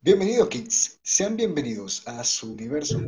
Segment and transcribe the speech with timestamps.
[0.00, 1.00] Bienvenidos, kids.
[1.02, 3.00] Sean bienvenidos a su universo.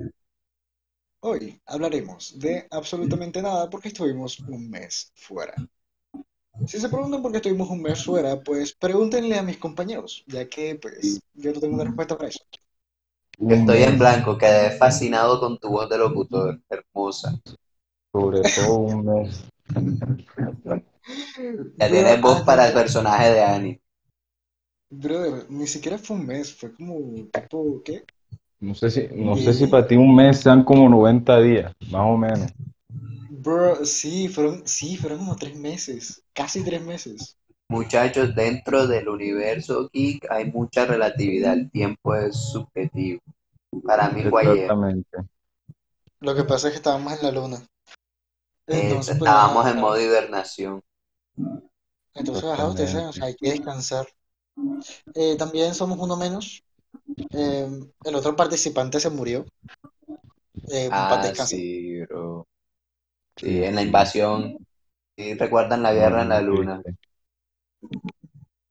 [1.20, 5.54] Hoy hablaremos de absolutamente nada porque estuvimos un mes fuera.
[6.66, 10.48] Si se preguntan por qué estuvimos un mes fuera, pues pregúntenle a mis compañeros, ya
[10.48, 12.40] que pues yo no tengo una respuesta para eso.
[13.38, 17.40] Estoy en blanco, quedé fascinado con tu voz de locutor, hermosa.
[18.12, 19.44] Sobre todo un mes.
[21.78, 23.80] Ya tienes voz para el personaje de Annie.
[24.90, 26.98] Brother, ni siquiera fue un mes, fue como
[27.32, 28.04] tipo, ¿qué?
[28.60, 32.02] No sé si, no sé si para ti un mes sean como 90 días, más
[32.04, 32.52] o menos.
[33.30, 37.38] Bro, sí, fueron, sí, fueron como tres meses, casi tres meses.
[37.68, 43.20] Muchachos, dentro del universo geek hay mucha relatividad, el tiempo es subjetivo.
[43.84, 44.54] Para mí fue ayer.
[44.64, 45.18] Exactamente.
[46.20, 47.56] Lo que pasa es que estábamos en la luna.
[48.66, 50.82] Eh, Entonces, pues, estábamos en modo hibernación.
[52.14, 54.06] Entonces, ajá, ustedes saben, o sea, hay que descansar.
[55.14, 56.62] Eh, también somos uno menos.
[57.32, 57.68] Eh,
[58.04, 59.46] el otro participante se murió.
[60.68, 62.46] Eh, Ah, sí, bro.
[63.36, 64.58] Sí, en la invasión.
[65.16, 66.82] Sí, recuerdan la guerra en la luna.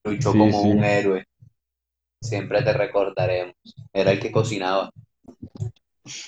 [0.04, 0.70] Luchó Sí, como sí.
[0.72, 1.24] un héroe.
[2.22, 3.56] Siempre te recordaremos.
[3.94, 4.92] Era el que cocinaba.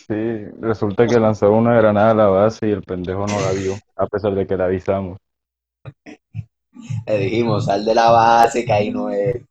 [0.08, 0.14] Sí,
[0.60, 4.08] resulta que lanzaron una granada a la base y el pendejo no la vio, a
[4.08, 5.18] pesar de que le avisamos.
[7.06, 9.44] Le dijimos, sal de la base, que ahí no es.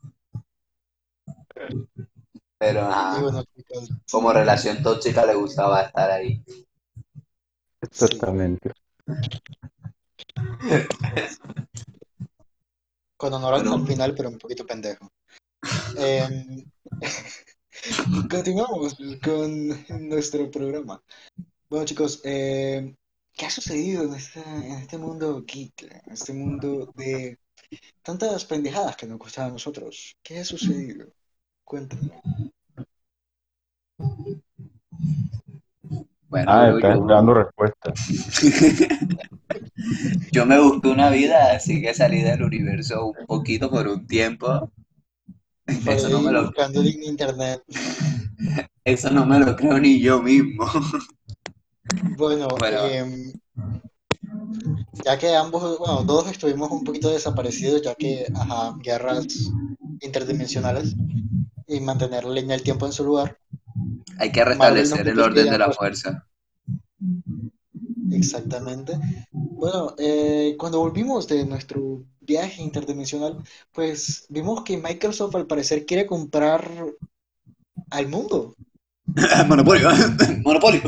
[2.59, 3.45] Pero ajá,
[4.11, 6.43] como relación tóxica le gustaba estar ahí.
[7.81, 8.73] Exactamente.
[13.17, 13.83] con honor hasta Bueno.
[13.85, 15.11] el final, pero un poquito pendejo.
[15.97, 16.65] Eh,
[18.31, 21.03] continuamos con nuestro programa.
[21.69, 22.95] Bueno, chicos, eh,
[23.41, 26.03] ¿qué ha sucedido en este, en este mundo geek?
[26.05, 27.39] En este mundo de
[28.03, 30.15] tantas pendejadas que nos gustan a nosotros.
[30.23, 31.07] ¿Qué ha sucedido?
[31.65, 32.21] Cuéntenme.
[36.29, 37.95] Bueno, Ah, estás yo, esperando respuesta.
[40.33, 44.71] yo me busqué una vida, así que salí del universo un poquito por un tiempo.
[45.65, 47.63] Por Eso no me lo, buscando en internet.
[48.85, 50.67] eso no me lo creo ni yo mismo.
[52.17, 52.85] Bueno, Bueno.
[52.87, 53.33] em,
[55.05, 59.27] ya que ambos, bueno, todos estuvimos un poquito desaparecidos, ya que, ajá, guerras
[60.01, 60.95] interdimensionales
[61.67, 63.39] y mantener la línea del tiempo en su lugar.
[64.19, 66.27] Hay que restablecer el orden de la fuerza.
[68.11, 68.99] Exactamente.
[69.33, 76.07] Bueno, eh, cuando volvimos de nuestro viaje interdimensional, pues vimos que Microsoft al parecer quiere
[76.07, 76.69] comprar
[77.91, 78.55] al mundo.
[79.49, 79.89] Monopolio,
[80.45, 80.83] monopolio.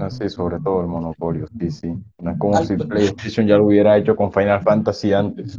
[0.00, 1.88] Así, Ah, sobre todo el monopolio, sí, sí.
[2.18, 5.58] No es como Al- si PlayStation ya lo hubiera hecho con Final Fantasy antes.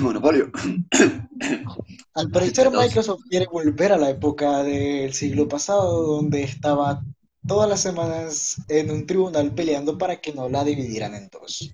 [0.00, 0.50] Monopolio.
[2.14, 7.02] Al parecer Microsoft quiere volver a la época del siglo pasado, donde estaba
[7.46, 11.70] todas las semanas en un tribunal peleando para que no la dividieran en dos.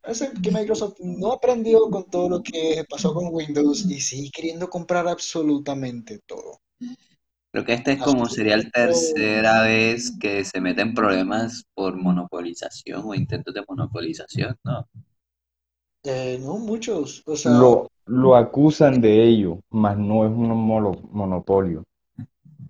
[0.00, 4.68] Parece que Microsoft no aprendió con todo lo que pasó con Windows y sigue queriendo
[4.70, 6.60] comprar absolutamente todo.
[7.52, 11.96] Creo que este es como sería la tercera vez que se mete en problemas por
[11.96, 14.86] monopolización o intentos de monopolización, ¿no?
[16.04, 21.00] Eh, no muchos, o sea, Lo, lo acusan de ello, mas no es un molo-
[21.10, 21.82] monopolio.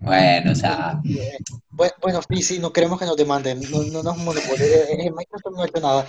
[0.01, 1.01] Bueno, o sea,
[1.71, 5.11] bu- bueno, sí, sí, no queremos que nos demanden, no, no nos monopolio, eh, eh,
[5.11, 6.05] Microsoft no ha hecho nada.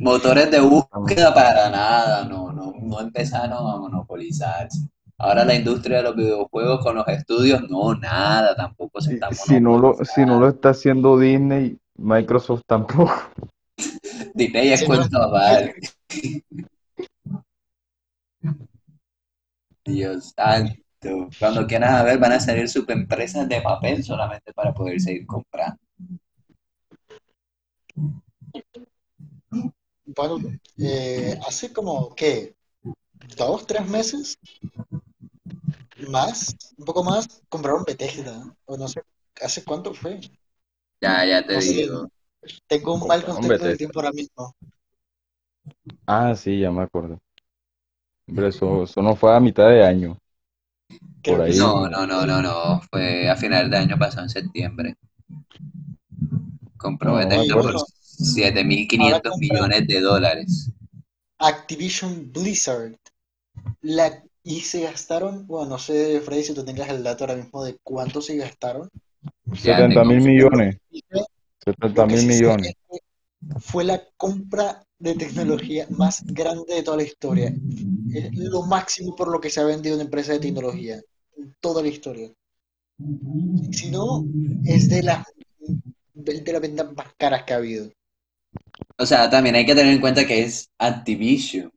[0.00, 4.80] motores de búsqueda para nada, no, no, no empezaron a monopolizarse.
[5.22, 9.60] Ahora la industria de los videojuegos con los estudios, no, nada, tampoco se está si
[9.60, 13.12] no lo, si no lo está haciendo Disney, Microsoft tampoco.
[14.34, 15.76] Disney es Si no- cuento aparte.
[19.84, 21.28] Dios santo.
[21.38, 25.78] Cuando quieran ver, van a salir subempresas de papel solamente para poder seguir comprando.
[30.04, 30.38] Bueno,
[30.78, 32.56] eh, hace como, ¿qué?
[33.36, 34.36] Dos, tres meses,
[36.10, 39.02] más, un poco más, compraron Bethesda, o no sé,
[39.40, 40.20] ¿hace cuánto fue?
[41.00, 41.72] Ya, ya te No sé.
[41.74, 42.08] digo.
[42.68, 44.54] Tengo un mal concepto del tiempo ahora mismo.
[46.06, 47.18] Ah, sí, ya me acuerdo.
[48.28, 50.18] Hombre, eso, eso no fue a mitad de año.
[51.24, 51.56] Por ahí.
[51.56, 52.80] No, no, no, no, no.
[52.90, 54.96] Fue a final de año pasado, en septiembre.
[56.76, 57.86] Compró No, Bethesda por acuerdo.
[58.04, 60.70] 7.500 Ahora compra- millones de dólares.
[61.38, 62.96] Activision Blizzard,
[63.82, 67.62] la, y se gastaron, bueno, no sé, Freddy, si tú tengas el dato ahora mismo
[67.64, 68.88] de cuánto se gastaron.
[69.54, 70.76] 70 mil millones.
[70.90, 71.22] Y fue-
[71.64, 72.72] 70 lo que mil millones.
[73.60, 77.52] fue la compra de tecnología más grande de toda la historia.
[78.14, 81.00] Es lo máximo por lo que se ha vendido una empresa de tecnología.
[81.36, 82.30] en toda la historia.
[83.72, 84.24] Si no,
[84.64, 85.26] es de las
[86.14, 87.90] de las ventas más caras que ha habido.
[88.98, 91.70] O sea, también hay que tener en cuenta que es Activision.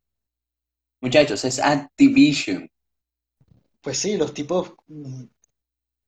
[1.02, 2.68] Muchachos, es Activision.
[3.82, 5.24] Pues sí, los tipos mm,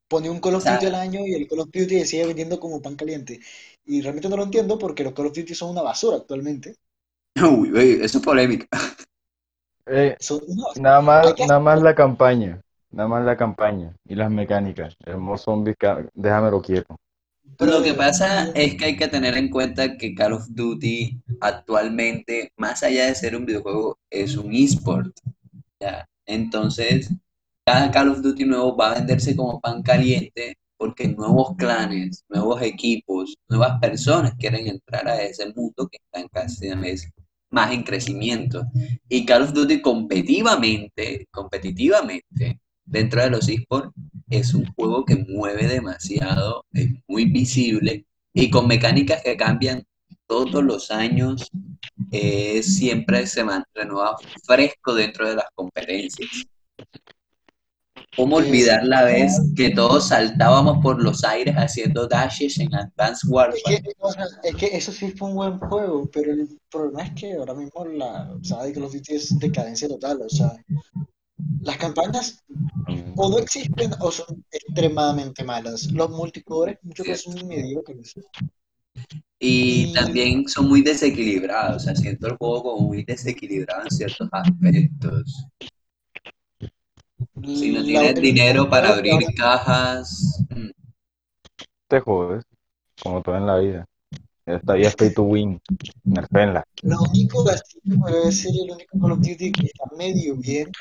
[0.10, 2.82] ponen un Call of Duty al año y el Call of Duty sigue vendiendo como
[2.82, 3.40] pan caliente.
[3.86, 6.78] Y realmente no lo entiendo porque los Call of Duty son una basura actualmente.
[7.42, 8.68] Uy, uy, eso es polémica.
[9.86, 10.76] Eh, Son basura.
[10.76, 12.62] nada más, que- nada más la campaña,
[12.92, 14.96] nada más la campaña y las mecánicas.
[15.06, 15.76] El modo zombie,
[16.14, 16.98] déjamelo quieto.
[17.60, 22.52] Lo que pasa es que hay que tener en cuenta que Call of Duty actualmente,
[22.58, 25.18] más allá de ser un videojuego, es un esport.
[25.80, 26.08] ¿ya?
[26.26, 27.10] Entonces,
[27.66, 32.62] cada Call of Duty nuevo va a venderse como pan caliente porque nuevos clanes, nuevos
[32.62, 36.20] equipos, nuevas personas quieren entrar a ese mundo que está
[36.68, 37.10] en vez
[37.50, 38.64] más en crecimiento.
[39.10, 43.92] Y Call of Duty competitivamente, competitivamente, dentro de los esports,
[44.30, 49.84] es un juego que mueve demasiado, es muy visible y con mecánicas que cambian
[50.28, 51.50] todos los años,
[52.12, 53.44] eh, siempre se
[53.74, 56.30] renueva fresco dentro de las competencias.
[58.16, 63.30] ¿Cómo olvidar la vez que todos saltábamos por los aires haciendo dashes en Advanced Es
[63.30, 63.82] Warfare?
[63.84, 67.12] que, o sea, es que eso sí fue un buen juego, pero el problema es
[67.12, 70.22] que ahora mismo la saga de Call of Duty es decadencia total.
[70.22, 70.52] O sea,
[71.62, 72.44] las campañas
[73.16, 75.92] o no existen o son extremadamente malas.
[75.92, 78.14] Los multijugadores muchas veces son mediocres.
[79.40, 83.92] Y Y- también son muy desequilibrados, o sea, siento el juego como muy desequilibrado en
[83.92, 85.46] ciertos aspectos.
[87.44, 90.70] Si no tienes dinero para abrir cajas, mm,
[91.88, 92.44] Te jodes,
[93.02, 93.86] como todo en la vida.
[94.48, 95.62] Vida es pay to win.
[96.06, 96.64] Nerfenla.
[96.84, 100.72] Lo único que puede decir el único Call of Duty que está medio bien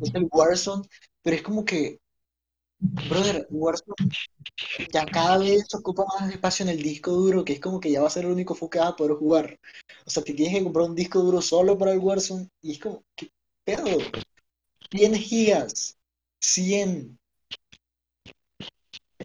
[0.00, 0.88] es el Warzone,
[1.22, 2.00] pero es como que,
[2.78, 4.10] brother, Warzone
[4.90, 8.00] ya cada vez ocupa más espacio en el disco duro, que es como que ya
[8.00, 9.58] va a ser el único foco que vas a poder jugar.
[10.06, 12.78] O sea, te tienes que comprar un disco duro solo para el Warzone y es
[12.78, 13.30] como, ¿qué
[13.64, 13.98] pedo?
[14.90, 15.98] 100 gigas,
[16.40, 17.18] 100,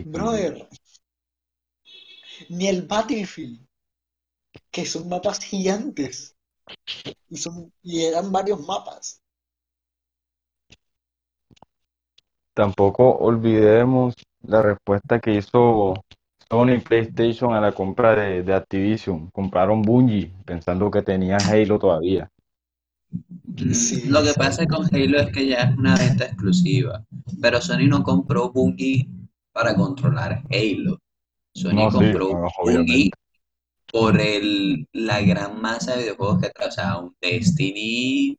[0.05, 0.67] brother.
[2.49, 3.59] Ni el Battlefield,
[4.71, 6.35] que son mapas gigantes.
[7.29, 9.21] Y, son, y eran varios mapas.
[12.53, 14.13] Tampoco olvidemos
[14.43, 15.95] la respuesta que hizo
[16.49, 19.29] Sony PlayStation a la compra de, de Activision.
[19.31, 22.29] Compraron Bungie pensando que tenían Halo todavía.
[23.73, 24.39] Sí, lo que sí.
[24.39, 27.05] pasa con Halo es que ya es una venta exclusiva,
[27.41, 29.07] pero Sony no compró Bungie
[29.51, 30.99] para controlar Halo.
[31.53, 33.17] Sony No, sí, compró no, Bungie obviamente.
[33.91, 38.37] por el, la gran masa de videojuegos que trae, o sea, un Destiny.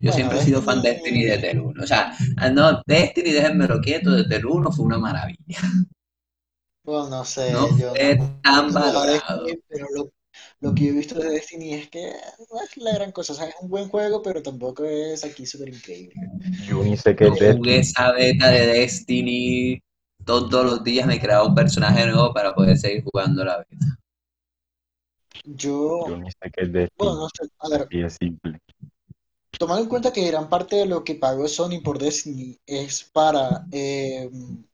[0.00, 1.82] Yo Bueno, siempre he sido fan de Destiny- desde el 1.
[1.84, 5.58] O sea, ah, no, Destiny, déjenmelo quieto, desde el 1 fue una maravilla.
[6.84, 9.46] Bueno, no sé, No yo fue no, tan valorado.
[9.46, 10.12] Destiny, pero lo,
[10.60, 12.12] lo que yo he visto de Destiny es que
[12.50, 13.32] no es la gran cosa.
[13.32, 16.14] O sea, es un buen juego, pero tampoco es aquí súper increíble.
[16.68, 19.80] Yo ni sé qué es jugué esa beta de Destiny.
[20.26, 23.86] Todos los días me creaba un personaje nuevo para poder seguir jugando la beta.
[25.44, 26.90] Yo, Yo ni sé qué es Destiny.
[26.98, 28.58] bueno, no sé, a ver, Y es simple.
[29.58, 33.66] tomando en cuenta que gran parte de lo que pagó Sony por Destiny es para
[33.72, 34.28] eh,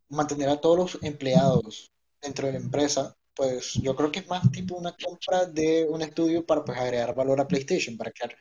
[0.09, 1.91] mantener a todos los empleados
[2.21, 6.03] dentro de la empresa, pues yo creo que es más tipo una compra de un
[6.03, 8.35] estudio para pues agregar valor a PlayStation, para crear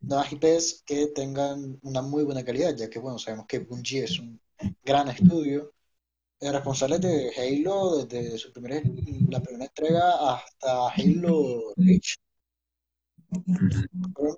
[0.00, 4.18] nuevas IPs que tengan una muy buena calidad, ya que bueno, sabemos que Bungie es
[4.18, 4.40] un
[4.84, 5.72] gran estudio,
[6.40, 8.80] eh, responsable de Halo desde su primera,
[9.28, 12.16] la primera entrega hasta Halo Reach.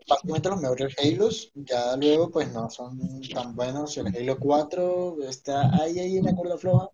[0.09, 3.97] Básicamente los mejores Halos, ya luego pues no son tan buenos.
[3.99, 6.89] El Halo 4 está ahí, ahí en la cuerda floja.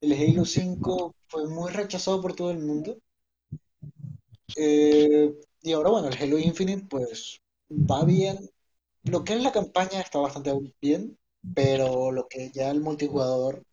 [0.00, 2.98] El Halo 5 fue muy rechazado por todo el mundo.
[4.56, 8.50] Eh, y ahora bueno, el Halo Infinite pues va bien.
[9.04, 11.18] Lo que es la campaña está bastante bien,
[11.54, 13.64] pero lo que ya el multijugador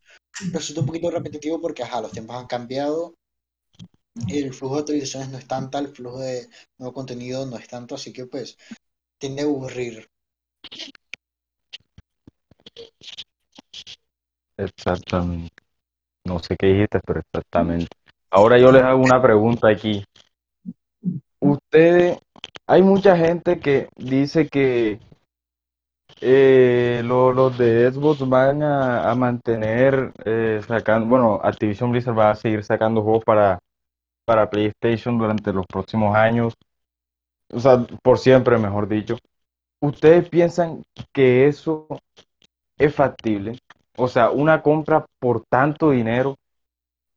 [0.52, 3.16] resulta un poquito repetitivo porque ajá, los tiempos han cambiado.
[4.28, 6.48] El flujo de actualizaciones no es tanta, el flujo de
[6.78, 8.58] nuevo contenido no es tanto, así que pues
[9.18, 10.08] tiende a aburrir.
[14.58, 15.52] Exactamente.
[16.26, 17.88] No sé qué dijiste, pero exactamente.
[18.30, 20.04] Ahora yo les hago una pregunta aquí.
[21.40, 22.18] Ustedes,
[22.68, 25.00] hay mucha gente que dice que
[26.24, 32.36] eh, lo- los de Xbox van a, mantener eh, sacando, bueno, Activision Blizzard va a
[32.36, 33.60] seguir sacando juegos para,
[34.26, 36.56] para PlayStation durante los próximos años,
[37.52, 39.18] o sea, por siempre, mejor dicho.
[39.82, 41.88] ¿Ustedes piensan que eso
[42.78, 43.60] es factible,
[43.98, 46.36] o sea, una compra por tanto dinero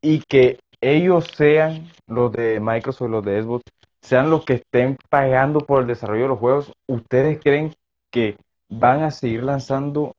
[0.03, 3.65] y que ellos sean los de Microsoft, los de Xbox,
[4.01, 7.75] sean los que estén pagando por el desarrollo de los juegos, ¿ustedes creen
[8.13, 8.37] que
[8.69, 10.17] van a seguir lanzando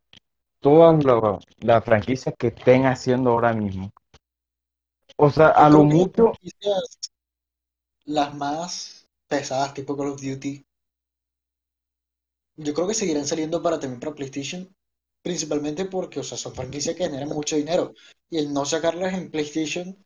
[0.60, 3.92] todas las la franquicias que estén haciendo ahora mismo?
[5.18, 6.34] O sea, a lo mucho,
[8.06, 10.66] las más pesadas, tipo Call of Duty,
[12.58, 14.76] yo creo que seguirán saliendo para también para PlayStation,
[15.22, 17.94] principalmente porque, o sea, son franquicias que generan mucho dinero.
[18.30, 19.98] Y el no sacarlas en PlayStation,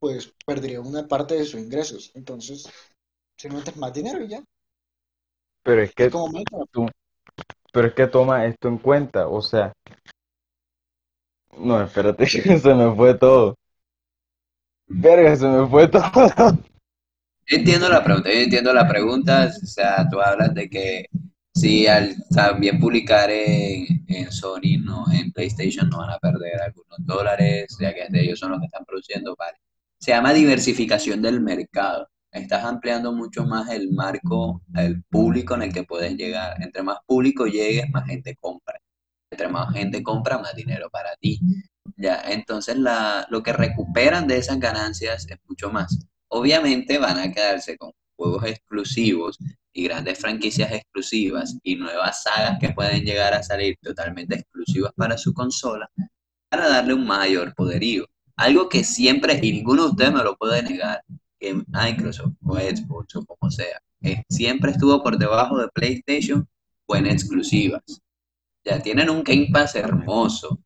[0.00, 2.12] pues perdería una parte de sus ingresos.
[2.14, 2.68] Entonces,
[3.36, 4.44] simplemente es más dinero y ya.
[5.62, 6.42] pero es que como
[6.72, 6.88] tú,
[7.78, 9.72] pero es que toma esto en cuenta, o sea,
[11.56, 13.54] no, espérate, se me fue todo.
[14.88, 16.58] Verga, se me fue todo.
[17.46, 21.06] Yo entiendo la pregunta, yo entiendo la pregunta, o sea, tú hablas de que
[21.54, 26.98] si al también publicar en, en Sony, no, en PlayStation no van a perder algunos
[27.06, 29.58] dólares, ya que ellos son los que están produciendo, vale.
[30.00, 32.08] Se llama diversificación del mercado.
[32.30, 36.62] Estás ampliando mucho más el marco, el público en el que puedes llegar.
[36.62, 38.78] Entre más público llegues, más gente compra.
[39.30, 41.40] Entre más gente compra, más dinero para ti.
[41.96, 45.98] Ya, entonces la, lo que recuperan de esas ganancias es mucho más.
[46.28, 49.38] Obviamente van a quedarse con juegos exclusivos
[49.72, 55.16] y grandes franquicias exclusivas y nuevas sagas que pueden llegar a salir totalmente exclusivas para
[55.16, 55.88] su consola
[56.48, 58.06] para darle un mayor poderío.
[58.36, 61.02] Algo que siempre, y ninguno de ustedes me lo puede negar,
[61.38, 66.46] que Microsoft o Xbox o como sea, eh, siempre estuvo por debajo de PlayStation
[66.86, 67.82] o en exclusivas.
[68.64, 70.60] Ya tienen un Game Pass hermoso,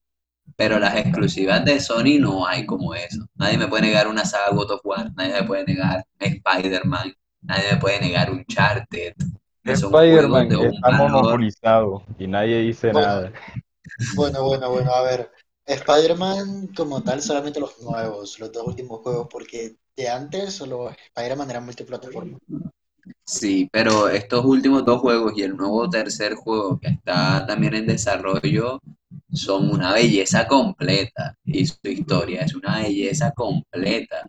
[0.56, 3.26] pero las exclusivas de Sony no hay como eso.
[3.34, 7.72] Nadie me puede negar una saga God of War, nadie me puede negar Spider-Man, nadie
[7.72, 8.30] me puede negar
[9.76, 13.32] son juegos Spider-Man de un está monopolizado y nadie dice Bueno, nada.
[14.16, 15.30] bueno, bueno, bueno, a ver.
[15.66, 21.50] Spider-Man como tal, solamente los nuevos, los dos últimos juegos, porque de antes solo Spider-Man
[21.50, 22.38] era multiplataforma.
[23.24, 27.86] Sí, pero estos últimos dos juegos y el nuevo tercer juego que está también en
[27.86, 28.80] desarrollo
[29.32, 34.28] son una belleza completa y su historia es una belleza completa.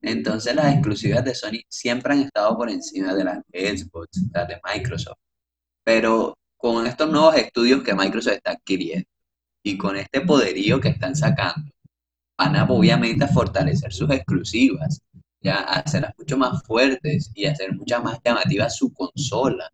[0.00, 4.60] Entonces las exclusivas de Sony siempre han estado por encima de las Xbox, las de
[4.64, 5.18] Microsoft.
[5.84, 9.08] Pero con estos nuevos estudios que Microsoft está adquiriendo
[9.62, 11.70] y con este poderío que están sacando,
[12.38, 15.00] van a obviamente a fortalecer sus exclusivas,
[15.40, 19.70] ya hacerlas mucho más fuertes y hacer mucha más llamativa su consola.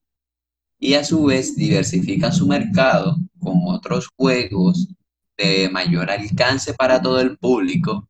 [0.81, 4.89] Y a su vez diversifican su mercado con otros juegos
[5.37, 8.09] de mayor alcance para todo el público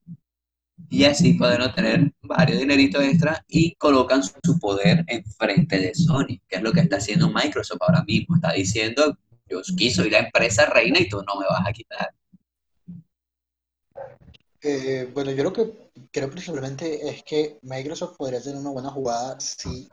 [0.90, 6.56] y así pueden obtener varios dineritos extra y colocan su poder enfrente de Sony, que
[6.56, 8.36] es lo que está haciendo Microsoft ahora mismo.
[8.36, 12.14] Está diciendo, yo aquí soy la empresa reina y tú no me vas a quitar.
[14.70, 19.40] Eh, bueno, yo lo que creo principalmente es que Microsoft podría tener una buena jugada
[19.40, 19.88] si,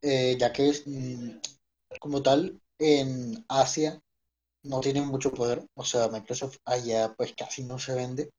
[0.00, 1.40] eh, ya que es, mm,
[2.00, 4.00] como tal en Asia
[4.62, 8.30] no tienen mucho poder, o sea, Microsoft allá pues casi no se vende,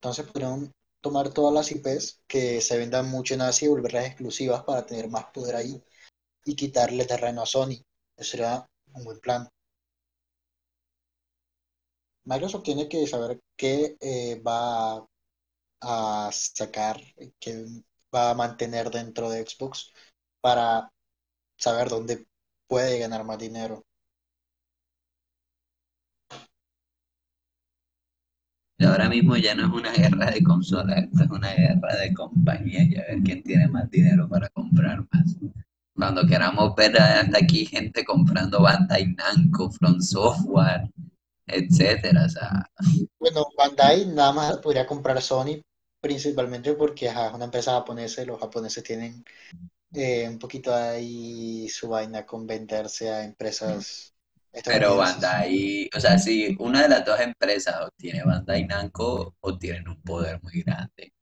[0.00, 4.64] entonces podrían tomar todas las IPs que se vendan mucho en Asia y volverlas exclusivas
[4.64, 5.80] para tener más poder ahí
[6.44, 7.82] y quitarle terreno a Sony.
[8.16, 9.48] Eso sería un buen plan.
[12.24, 15.06] Microsoft tiene que saber qué eh, va
[15.82, 17.00] a sacar,
[17.38, 17.66] qué
[18.14, 19.92] va a mantener dentro de Xbox
[20.40, 20.90] para
[21.58, 22.26] saber dónde
[22.66, 23.84] puede ganar más dinero.
[28.80, 32.86] Ahora mismo ya no es una guerra de consolas, esto es una guerra de compañías
[32.88, 35.36] y a ver quién tiene más dinero para comprar más.
[35.94, 40.90] Cuando queramos ver hasta aquí gente comprando Bandai Namco, From Software,
[41.46, 42.70] etcétera, o sea,
[43.18, 45.60] Bueno, Bandai nada más podría comprar Sony,
[46.00, 49.24] principalmente porque ajá, es una empresa japonesa y los japoneses tienen
[49.92, 54.14] eh, un poquito ahí su vaina con venderse a empresas
[54.62, 54.96] pero.
[54.96, 59.88] Bandai, o sea, si una de las dos empresas o tiene Bandai Namco o tienen
[59.88, 61.12] un poder muy grande.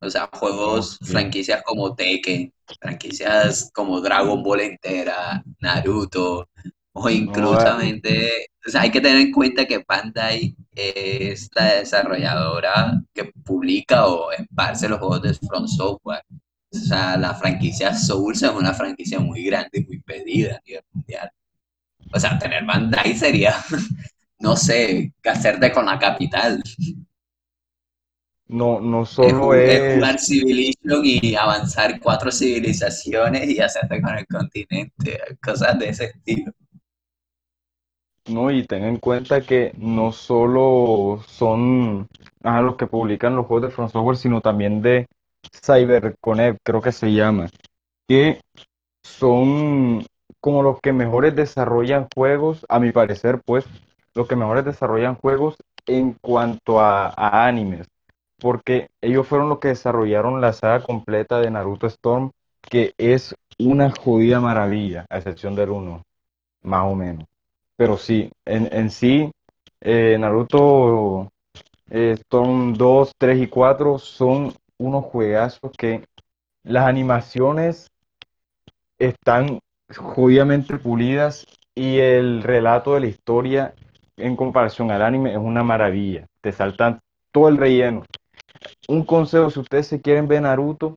[0.00, 6.48] O sea, juegos, franquicias como Tekken, franquicias como Dragon Ball entera, Naruto,
[6.96, 13.00] o No, inclusamente, o sea, hay que tener en cuenta que Bandai es la desarrolladora
[13.12, 16.22] que publica o esparce los juegos de From Software.
[16.72, 20.84] O sea, la franquicia Souls es una franquicia muy grande y muy pedida a nivel
[20.92, 21.30] mundial.
[22.14, 23.54] O sea, tener Bandai sería,
[24.40, 26.62] no sé, hacerte con la capital.
[28.48, 34.26] no, no solo es es, jugar Civilization y avanzar cuatro civilizaciones y hacerte con el
[34.26, 36.52] continente, cosas de ese estilo.
[38.28, 42.08] No, y ten en cuenta que no solo son
[42.42, 45.06] los que publican los juegos de From Software, sino también de
[45.62, 47.48] CyberConnect, creo que se llama,
[48.08, 48.40] que
[49.02, 50.04] son
[50.40, 53.66] como los que mejores desarrollan juegos, a mi parecer, pues,
[54.14, 55.56] los que mejores desarrollan juegos
[55.86, 57.88] en cuanto a, a animes,
[58.38, 63.90] porque ellos fueron los que desarrollaron la saga completa de Naruto Storm, que es una
[63.92, 66.02] jodida maravilla, a excepción del uno,
[66.62, 67.26] más o menos.
[67.76, 69.30] Pero sí, en, en sí,
[69.80, 71.30] eh, Naruto
[71.90, 76.04] eh, Storm 2, 3 y 4 son unos juegazos que
[76.64, 77.88] las animaciones
[78.98, 79.60] están
[79.94, 83.74] jodidamente pulidas y el relato de la historia
[84.16, 86.26] en comparación al anime es una maravilla.
[86.40, 87.00] Te saltan
[87.32, 88.04] todo el relleno.
[88.88, 90.96] Un consejo, si ustedes se quieren ver Naruto,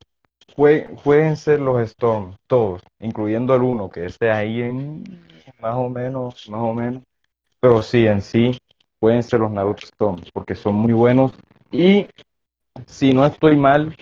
[0.59, 5.03] jue, jueguense los Storm, todos, incluyendo el 1, que esté ahí en
[5.61, 7.01] más o menos, más o menos.
[7.61, 8.57] Pero sí, en sí,
[8.99, 11.31] pueden ser los Naruto Storm, porque son muy buenos.
[11.71, 12.07] Y
[12.87, 13.95] si no estoy mal,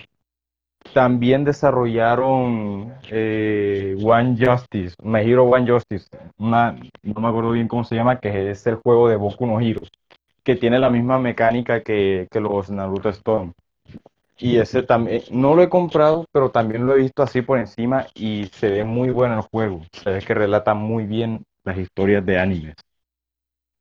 [0.92, 6.72] también desarrollaron eh, One Justice, My Hero One Justice, una,
[7.04, 9.82] no me acuerdo bien cómo se llama, que es el juego de Boku no Hero,
[10.42, 13.52] que tiene la misma mecánica que, que los Naruto Storm.
[14.40, 18.06] Y ese también, no lo he comprado, pero también lo he visto así por encima
[18.14, 19.82] y se ve muy bueno el juego.
[19.92, 22.74] Se ve que relata muy bien las historias de animes.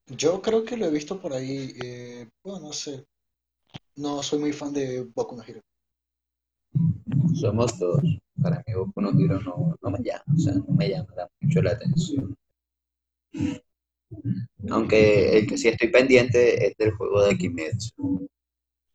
[0.08, 1.74] Yo creo que lo he visto por ahí.
[1.84, 3.06] eh, bueno, no sé.
[3.96, 5.62] No soy muy fan de Boku no Hero.
[7.36, 8.02] Somos dos.
[8.42, 11.30] Para mí Boku no Hero no, no me llama, o sea, no me llama da
[11.42, 12.36] mucho la atención.
[14.70, 18.28] Aunque el que sí estoy pendiente es del juego de Kimetsu.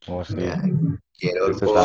[0.08, 0.34] Oh, sí,
[1.18, 1.84] Quiero el juego lo,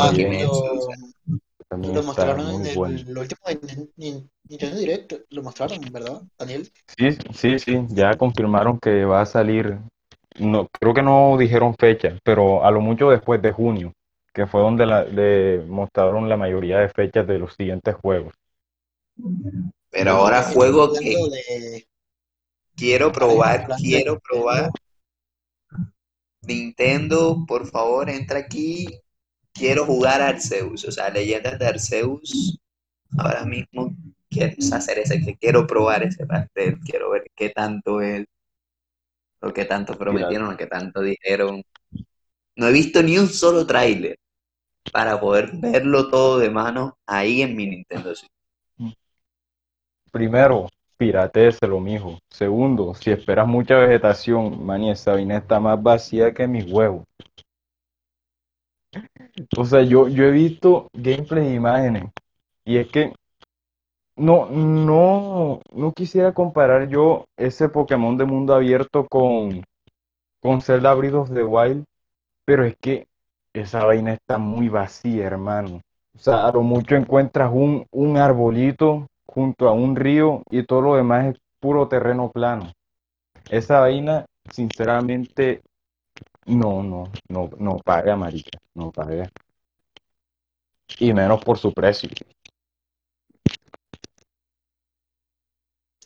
[2.04, 3.04] mostraron en el, bueno.
[3.14, 5.14] lo último de Nin- Nin- Nintendo Direct.
[5.30, 6.70] Lo mostraron, ¿verdad, Daniel?
[6.98, 9.78] Sí, sí, sí, ya confirmaron que va a salir,
[10.40, 13.94] no, creo que no dijeron fecha, pero a lo mucho después de junio,
[14.34, 18.34] que fue donde la- le mostraron la mayoría de fechas de los siguientes juegos.
[19.90, 21.88] Pero ahora juego que de.
[22.76, 24.70] quiero probar, quiero probar.
[26.48, 28.88] Nintendo, por favor, entra aquí.
[29.58, 32.60] Quiero jugar Arceus, o sea, leyendas de Arceus.
[33.18, 33.96] Ahora mismo
[34.30, 38.26] quiero hacer ese, que quiero probar ese pastel, quiero ver qué tanto es,
[39.42, 41.64] o qué tanto prometieron, o qué tanto dijeron.
[42.56, 44.18] No he visto ni un solo tráiler
[44.92, 48.32] para poder verlo todo de mano ahí en mi Nintendo Switch.
[50.12, 50.68] primero,
[50.98, 52.20] piratéeselo, mijo.
[52.30, 57.06] Segundo, si esperas mucha vegetación, mani, esa vaina está más vacía que mis huevos.
[59.58, 62.04] O sea, yo, yo he visto gameplay de imágenes
[62.66, 63.14] y es que
[64.16, 69.64] no, no, no quisiera comparar yo ese Pokémon de mundo abierto con,
[70.42, 71.86] con Zelda Breath of Wild,
[72.46, 73.08] pero es que
[73.54, 75.82] esa vaina está muy vacía, hermano.
[76.16, 80.82] O sea, a lo mucho encuentras un, un arbolito junto a un río y todo
[80.82, 82.72] lo demás es puro terreno plano.
[83.50, 85.62] Esa vaina, sinceramente,
[86.48, 89.30] no, no, no, no paga, marica, no paga.
[91.00, 92.10] Y menos por su precio.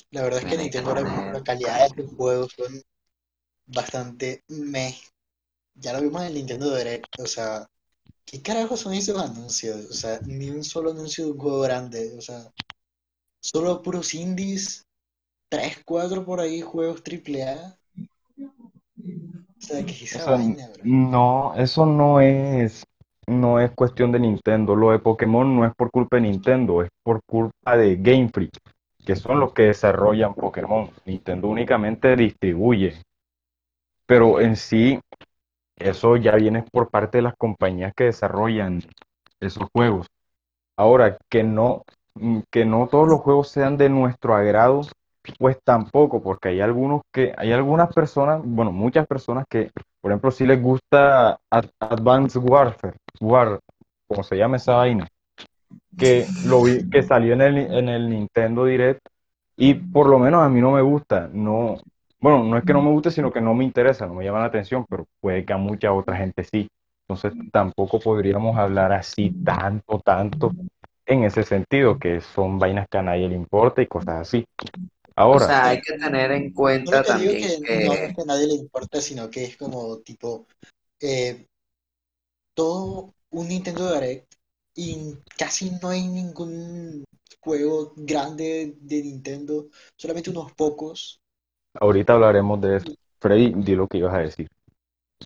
[0.10, 2.82] La verdad es que Nintendo ahora la calidad de sus juegos son
[3.67, 4.97] bastante meh.
[5.75, 7.19] Ya lo vimos en el Nintendo Direct.
[7.19, 7.67] O sea,
[8.25, 9.86] ¿qué carajos son esos anuncios?
[9.86, 12.13] O sea, ni un solo anuncio de un juego grande.
[12.17, 12.51] O sea,
[13.39, 14.86] solo puros indies,
[15.49, 17.77] 3, 4 por ahí, juegos triple A.
[19.62, 20.84] O sea, ¿qué es O esa sea, vaina, bro?
[20.84, 22.84] no, eso no es,
[23.28, 24.76] no es cuestión de Nintendo.
[24.76, 28.52] Lo de Pokémon no es por culpa de Nintendo, es por culpa de Game Freak,
[29.06, 30.89] que son los que desarrollan Pokémon.
[31.06, 32.95] Nintendo únicamente distribuye,
[34.06, 35.00] pero en sí,
[35.78, 38.82] eso ya viene por parte de las compañías que desarrollan
[39.39, 40.08] esos juegos.
[40.78, 41.84] Ahora, que no,
[42.52, 44.82] que no todos los juegos sean de nuestro agrado,
[45.39, 50.31] pues tampoco, porque hay algunos que, hay algunas personas, bueno, muchas personas que, por ejemplo,
[50.31, 53.60] si les gusta Ad- Advanced Warfare, War,
[54.07, 55.07] como se llama esa vaina,
[55.97, 59.01] que lo vi, que salió en el, en el Nintendo Direct,
[59.57, 61.77] y por lo menos a mí no me gusta, no,
[62.19, 64.39] bueno, no es que no me guste, sino que no me interesa, no me llama
[64.39, 66.67] la atención, pero puede que a mucha otra gente sí.
[67.07, 70.53] Entonces tampoco podríamos hablar así tanto, tanto
[71.05, 74.45] en ese sentido, que son vainas que a nadie le importa y cosas así.
[75.29, 78.21] O Ahora, sea, hay que tener en cuenta que también que no es que que
[78.21, 80.47] a nadie le importa, sino que es como tipo
[80.99, 81.45] eh,
[82.53, 84.34] todo un Nintendo Direct
[84.75, 87.03] y casi no hay ningún
[87.39, 91.19] juego grande de Nintendo, solamente unos pocos.
[91.79, 92.93] ahorita hablaremos de eso.
[93.19, 94.47] Freddy, di lo que ibas a decir.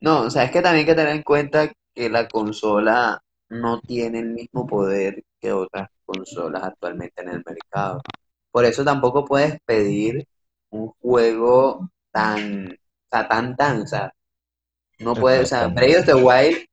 [0.02, 3.80] No, o sea, es que también hay que tener en cuenta que la consola no
[3.82, 8.02] tiene el mismo poder que otras consolas actualmente en el mercado.
[8.56, 10.26] Por eso tampoco puedes pedir
[10.70, 14.14] un juego tan, o sea, tan, tan, o sea,
[15.00, 16.66] no puedes, o sea, Breath of the Wild,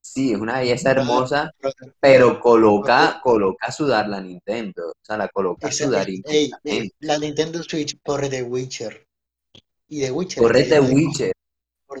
[0.00, 1.52] sí, es una belleza hermosa,
[2.00, 6.50] pero coloca, coloca a sudar la Nintendo, o sea, la coloca a sudar ey,
[7.00, 9.06] la Nintendo Switch corre de Witcher.
[9.88, 10.42] Y de Witcher.
[10.42, 11.32] Corre The Witcher,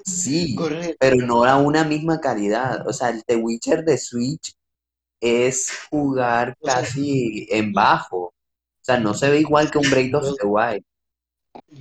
[0.06, 0.56] sí,
[0.98, 2.88] pero no a una misma calidad.
[2.88, 4.54] O sea, el The Witcher de Switch
[5.20, 8.32] es jugar O sea, casi en bajo.
[8.86, 10.82] O sea, no se ve igual que un Breath of the Wild.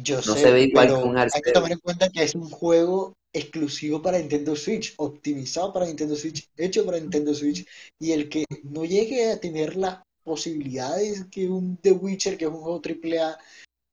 [0.03, 1.53] Yo No sé, se ve igual pero que un hay que Arceus.
[1.53, 6.47] tomar en cuenta que es un juego exclusivo para Nintendo Switch, optimizado para Nintendo Switch,
[6.57, 7.67] hecho para Nintendo Switch,
[7.99, 12.51] y el que no llegue a tener las posibilidades que un The Witcher, que es
[12.51, 13.37] un juego AAA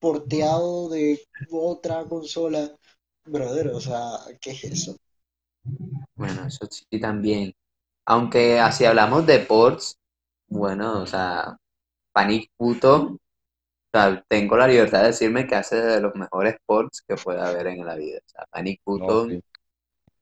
[0.00, 2.74] porteado de otra consola,
[3.26, 4.96] brother, o sea, ¿qué es eso?
[6.14, 7.52] Bueno, eso sí también.
[8.06, 9.96] Aunque así hablamos de ports,
[10.48, 11.56] bueno, o sea,
[12.12, 13.18] Panic Puto, o
[13.92, 17.68] sea, tengo la libertad de decirme que hace de los mejores ports que puede haber
[17.68, 18.18] en la vida.
[18.26, 19.42] O sea, Panic No, Puto sí.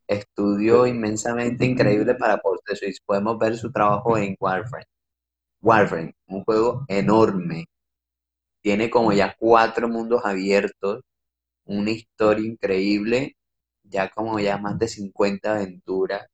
[0.09, 2.99] estudio inmensamente increíble para de Switch.
[3.07, 4.85] Podemos ver su trabajo en Warframe.
[5.63, 7.67] Warframe, un juego enorme.
[8.63, 11.03] Tiene como ya cuatro mundos abiertos,
[11.67, 13.37] una historia increíble,
[13.85, 16.27] ya como ya más de 50 aventuras.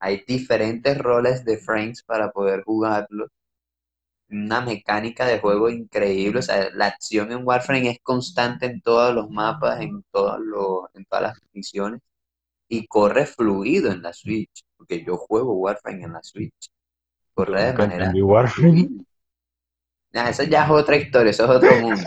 [0.00, 3.28] Hay diferentes roles de frames para poder jugarlo.
[4.32, 6.38] Una mecánica de juego increíble.
[6.38, 10.86] O sea, la acción en Warframe es constante en todos los mapas, en, todos los,
[10.94, 12.00] en todas las misiones.
[12.68, 14.64] Y corre fluido en la Switch.
[14.76, 16.70] Porque yo juego Warframe en la Switch.
[17.34, 18.88] Corre de manera entendí Warframe.
[20.12, 22.02] Nah, eso ya es otra historia, eso es otro mundo.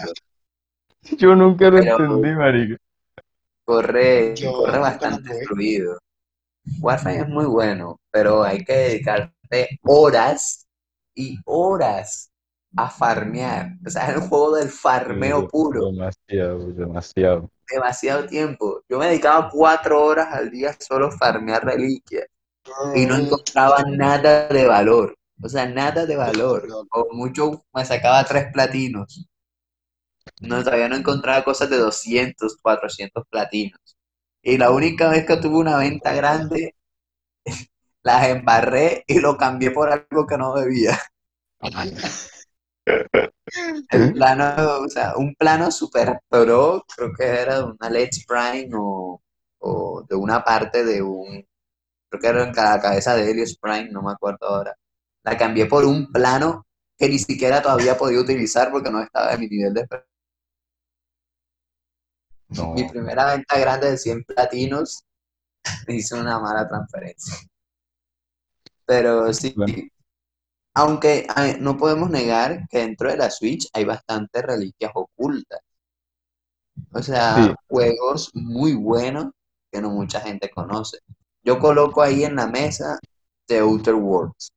[1.17, 2.77] Yo nunca lo Pero- entendí, marica.
[3.63, 5.97] Corre, Yo corre bastante fluido.
[6.79, 10.64] Warframe es muy bueno, pero hay que dedicarte horas
[11.15, 12.32] y horas
[12.75, 13.71] a farmear.
[13.86, 17.49] O sea, es el juego del farmeo puro, Demasiado, demasiado.
[17.71, 18.82] demasiado tiempo.
[18.89, 22.28] Yo me dedicaba cuatro horas al día solo a farmear reliquias
[22.95, 25.15] y no encontraba nada de valor.
[25.43, 26.67] O sea, nada de valor.
[26.91, 29.28] O mucho me sacaba tres platinos.
[30.39, 33.80] No, todavía no encontraba cosas de 200, 400 platinos.
[34.41, 36.75] Y la única vez que tuve una venta grande,
[38.06, 40.98] las embarré y lo cambié por algo que no debía.
[43.89, 44.46] El plano,
[44.84, 49.22] o sea, un plano super pro, creo que era de una Let's Prime o,
[49.60, 51.46] o de una parte de un,
[52.10, 54.76] creo que era en la cabeza de Helios Prime, no me acuerdo ahora.
[55.24, 59.41] La cambié por un plano que ni siquiera todavía podía utilizar porque no estaba en
[59.41, 59.88] mi nivel de
[62.50, 62.74] No.
[62.74, 65.06] mi primera venta grande de 100 platinos,
[65.88, 67.36] hice una mala transferencia.
[68.86, 69.74] Pero sí, Bueno.
[70.76, 75.60] aunque ver, no podemos negar que dentro de la Switch hay bastantes reliquias ocultas.
[76.93, 77.56] O sea, Sí.
[77.67, 79.32] juegos muy buenos
[79.71, 80.98] que no mucha gente conoce.
[81.43, 83.00] Yo coloco ahí en la mesa
[83.48, 84.50] The Outer Worlds.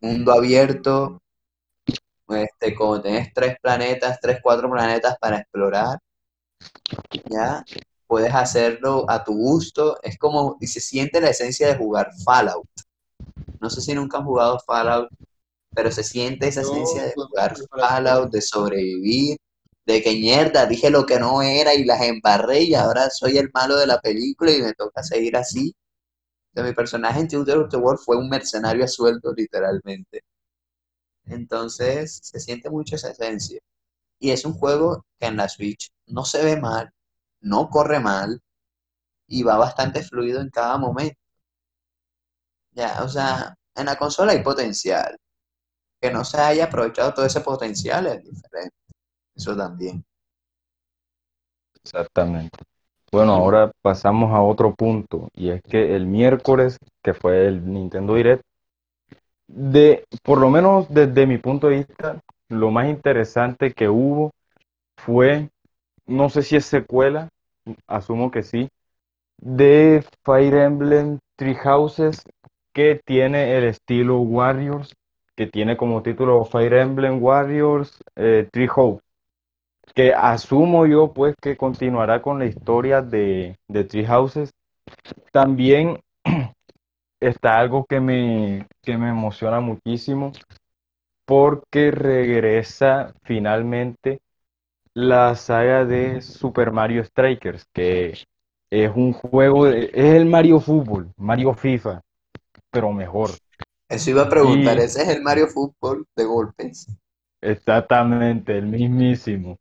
[0.00, 1.20] Mundo abierto,
[2.28, 5.98] este, como tienes tres planetas, tres, cuatro planetas para explorar,
[7.30, 7.64] ya
[8.06, 9.98] puedes hacerlo a tu gusto.
[10.02, 12.68] Es como, y se siente la esencia de jugar Fallout.
[13.60, 15.08] No sé si nunca han jugado Fallout,
[15.74, 19.36] pero se siente esa esencia de jugar Fallout, de sobrevivir,
[19.86, 23.50] de que mierda, dije lo que no era y las embarré y ahora soy el
[23.54, 25.74] malo de la película y me toca seguir así.
[26.54, 30.22] Sea, mi personaje en Tutor of the World fue un mercenario a sueldo, literalmente.
[31.26, 33.60] Entonces, se siente mucho esa esencia.
[34.18, 36.90] Y es un juego que en la Switch no se ve mal,
[37.40, 38.40] no corre mal
[39.28, 41.18] y va bastante fluido en cada momento.
[42.78, 45.16] Ya, o sea, en la consola hay potencial.
[46.00, 48.76] Que no se haya aprovechado todo ese potencial es diferente.
[49.34, 50.04] Eso también.
[51.82, 52.56] Exactamente.
[53.10, 58.14] Bueno, ahora pasamos a otro punto, y es que el miércoles, que fue el Nintendo
[58.14, 58.44] Direct,
[59.48, 64.30] de, por lo menos desde mi punto de vista, lo más interesante que hubo
[64.98, 65.48] fue,
[66.06, 67.28] no sé si es secuela,
[67.88, 68.68] asumo que sí,
[69.38, 72.22] de Fire Emblem Three Houses,
[72.78, 74.94] que tiene el estilo Warriors,
[75.36, 79.02] que tiene como título Fire Emblem Warriors eh, Three Hopes
[79.94, 84.50] que asumo yo pues que continuará con la historia de, de Three Houses.
[85.32, 86.00] También
[87.20, 90.32] está algo que me, que me emociona muchísimo
[91.26, 94.20] porque regresa finalmente
[94.94, 98.14] la saga de Super Mario Strikers, que
[98.70, 102.02] es un juego, de- es el Mario Fútbol, Mario FIFA,
[102.70, 103.38] pero mejor.
[103.90, 106.86] Eso iba a preguntar, Y- ¿ese es el Mario Fútbol de golpes?
[107.40, 109.58] Exactamente, el mismísimo.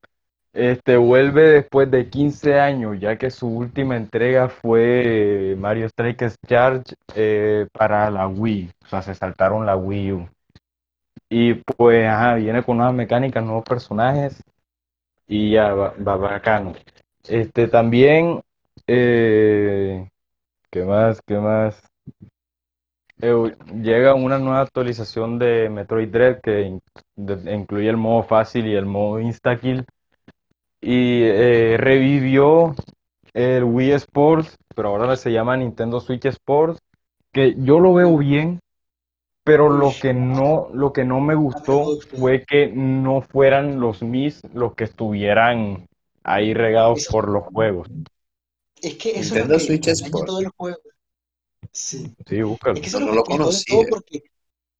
[0.53, 6.95] Este vuelve después de 15 años, ya que su última entrega fue Mario Strikers Charge
[7.15, 8.71] eh, para la Wii.
[8.85, 10.29] O sea, se saltaron la Wii U.
[11.29, 14.41] Y pues, ajá, viene con nuevas mecánicas, nuevos personajes
[15.27, 16.73] y ya va, va bacano.
[17.27, 18.41] Este también,
[18.87, 20.09] eh,
[20.71, 21.21] ¿qué más?
[21.27, 21.81] ¿Qué más?
[23.19, 26.81] Eh, llega una nueva actualización de Metroid Dread que in-
[27.15, 29.85] de- incluye el modo fácil y el modo insta-kill.
[30.79, 32.75] Y eh, revivió
[33.33, 36.79] el Wii Sports, pero ahora se llama Nintendo Switch Sports,
[37.33, 38.59] que yo lo veo bien,
[39.43, 44.41] pero lo que no, lo que no me gustó fue que no fueran los Mis
[44.53, 45.87] los que estuvieran
[46.23, 47.87] ahí regados por los juegos.
[48.81, 50.27] Es que eso Nintendo es lo que Switch daña Sport.
[50.27, 50.77] todo el juego.
[51.71, 52.13] Sí.
[52.27, 52.75] Sí, búscalo.
[52.75, 54.23] Es que eso No, lo que lo daña todo porque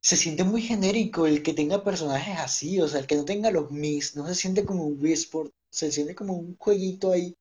[0.02, 3.52] se siente muy genérico el que tenga personajes así, o sea, el que no tenga
[3.52, 7.36] los Mis, no se siente como un Wii Sport, se siente como un jueguito ahí.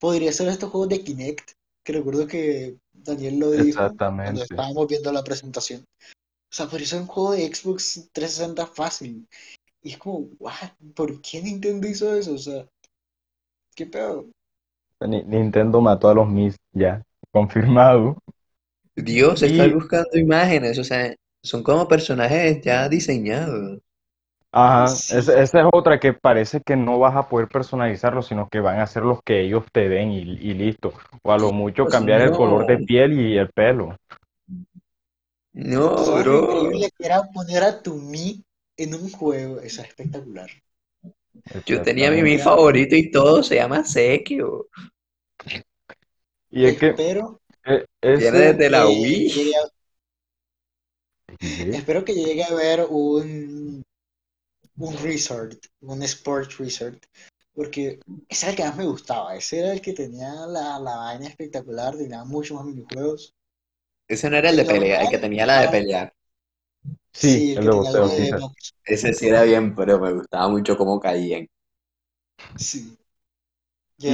[0.00, 1.52] Podría ser estos juegos de Kinect,
[1.84, 5.82] que recuerdo que Daniel lo dijo cuando estábamos viendo la presentación.
[6.50, 9.28] O sea, podría ser un juego de Xbox 360 fácil.
[9.82, 10.72] Y es como, what?
[10.94, 12.34] ¿Por qué Nintendo hizo eso?
[12.34, 12.66] O sea,
[13.74, 14.30] ¿qué pedo?
[15.06, 17.02] Ni- Nintendo mató a los Mis, ya,
[17.32, 18.16] confirmado.
[19.02, 23.80] Dios, Y- estoy buscando imágenes, o sea, son como personajes ya diseñados.
[24.52, 25.16] Ajá, Sí.
[25.16, 28.80] esa, esa es otra que parece que no vas a poder personalizarlo, sino que van
[28.80, 30.92] a ser los que ellos te den y, y listo.
[31.22, 33.96] O a lo mucho Pues cambiar el color de piel y el pelo.
[35.72, 36.40] No, ¿Tú sabes lo bro.
[36.40, 38.44] increíble que era poner a tu Mi
[38.76, 39.60] en un juego?
[39.60, 40.50] Eso es espectacular.
[41.64, 44.66] Yo tenía mi mi favorito y todo, se llama Sekio.
[46.50, 47.84] Y es que Espero eh,
[48.16, 49.32] Viene desde la Wii.
[51.70, 53.82] espero que llegue a ver un,
[54.78, 57.04] un resort, un Sport Resort,
[57.54, 59.36] porque ese era el que más me gustaba.
[59.36, 63.34] Ese era el que tenía la, la vaina espectacular, tenía muchos más minijuegos.
[64.08, 66.12] Ese no era el de El pelea, el que tenía la de pelear.
[67.12, 68.30] Sí, el el que de tenía boxeo, lo sí, de.
[68.84, 71.46] Ese sí era bien, pero me gustaba mucho cómo caían.
[72.56, 72.96] Sí.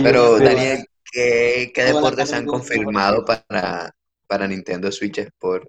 [0.01, 3.95] Pero Daniel, ¿qué, qué deportes han con- confirmado para,
[4.27, 5.69] para Nintendo Switch Sport?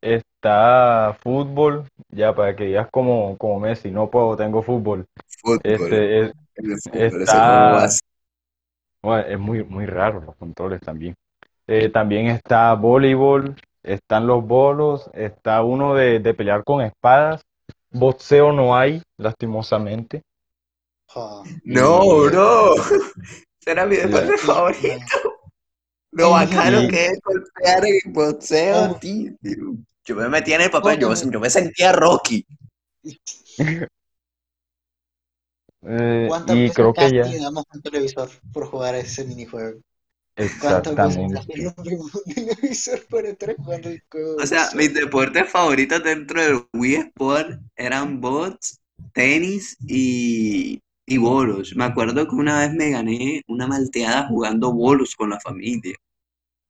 [0.00, 5.06] Está fútbol, ya para que digas como, como Messi, no puedo, tengo fútbol.
[5.40, 5.62] Fútbol.
[5.62, 6.32] Este, es,
[6.82, 8.00] fútbol, está- ser.
[9.02, 11.14] bueno, es muy, muy raro los controles también.
[11.66, 17.42] Eh, también está voleibol, están los bolos, está uno de, de pelear con espadas.
[17.92, 20.22] Boxeo no hay, lastimosamente.
[21.14, 22.00] Ah, No.
[22.02, 22.36] Ese
[23.66, 24.38] era mi deporte no.
[24.38, 25.06] favorito.
[26.12, 28.98] Lo bacano que es golpear en boxeo, Oh.
[29.00, 29.32] tío.
[30.04, 31.32] Yo me metía en el papel, yo, Cuéntame.
[31.32, 32.46] yo me sentía Rocky.
[35.84, 39.80] Eh, ¿Cuántas y veces creo que ya, un televisor por jugar ese minijuego?
[40.60, 41.34] ¿Cuántas veces exactamente.
[41.34, 44.36] casi rompimos un televisor por estar jugando el juego?
[44.40, 48.80] O sea, mis deportes favoritos dentro del Wii Sport eran bots,
[49.12, 51.74] tenis y, y bolos.
[51.76, 55.96] Me acuerdo que una vez me gané una malteada jugando bolos con la familia.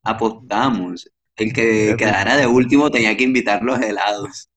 [0.05, 1.11] Apostamos.
[1.37, 4.49] El que quedara de último tenía que invitar los helados.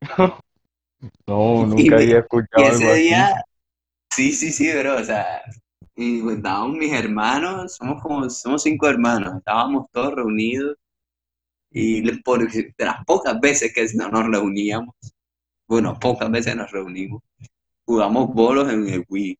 [1.26, 2.18] No, Y nunca había
[2.54, 3.04] Y escuchado algo ese así.
[3.04, 3.44] día,
[4.12, 5.42] sí, sí, sí, bro, o sea,
[5.96, 10.76] y pues, estábamos mis hermanos, somos como, somos cinco hermanos, estábamos todos reunidos
[11.70, 14.94] y por, de las pocas veces que no nos reuníamos,
[15.68, 17.22] bueno, pocas veces nos reunimos,
[17.86, 19.38] jugamos bolos en el Wii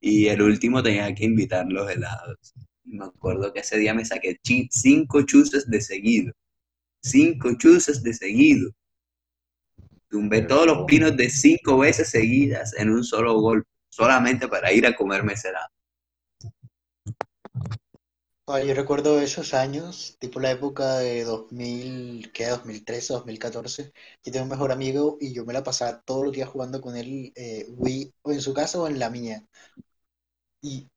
[0.00, 2.52] y el último tenía que invitar los helados.
[2.84, 4.38] Me acuerdo que ese día me saqué
[4.70, 6.32] cinco chuces de seguido,
[7.00, 8.70] cinco chuces de seguido.
[10.08, 14.86] Tumbé todos los pinos de cinco veces seguidas en un solo golpe, solamente para ir
[14.86, 15.73] a comerme ese helado.
[18.46, 22.46] Yo recuerdo esos años, tipo la época de 2000, ¿qué?
[22.48, 23.92] 2013, 2014.
[24.22, 26.94] Yo tengo un mejor amigo y yo me la pasaba todos los días jugando con
[26.96, 29.46] él eh, Wii, o en su casa o en la mía.
[30.62, 30.88] Y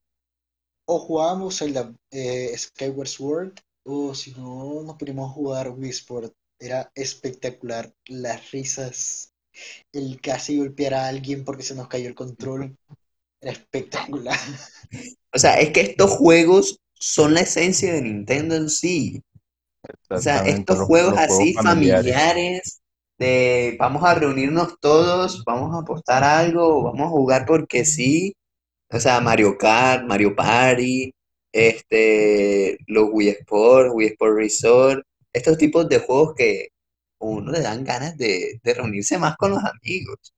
[0.85, 1.75] o jugábamos el
[2.11, 3.53] eh, Skyward Sword,
[3.85, 6.33] o si no, nos poníamos a jugar Wii Sport.
[6.59, 7.93] Era espectacular.
[8.07, 9.33] Las risas,
[9.93, 12.77] el casi golpear a alguien porque se nos cayó el control.
[13.41, 14.39] Era espectacular.
[15.33, 19.23] O sea, es que estos juegos son la esencia de Nintendo en sí.
[20.15, 21.61] O sea, estos los- juegos los así familiares.
[21.61, 22.81] familiares,
[23.19, 28.35] de vamos a reunirnos todos, vamos a apostar algo, vamos a jugar porque sí.
[28.91, 31.13] O sea, Mario Kart, Mario Party,
[31.51, 36.69] este, los Wii Sport, Wii Sport Resort, estos tipos de juegos que
[37.21, 40.33] a uno le dan ganas de, de reunirse más con los amigos.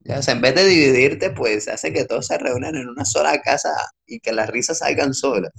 [0.00, 3.04] Ya, o sea, en vez de dividirte, pues hace que todos se reúnan en una
[3.04, 3.70] sola casa
[4.06, 5.52] y que las risas salgan solas.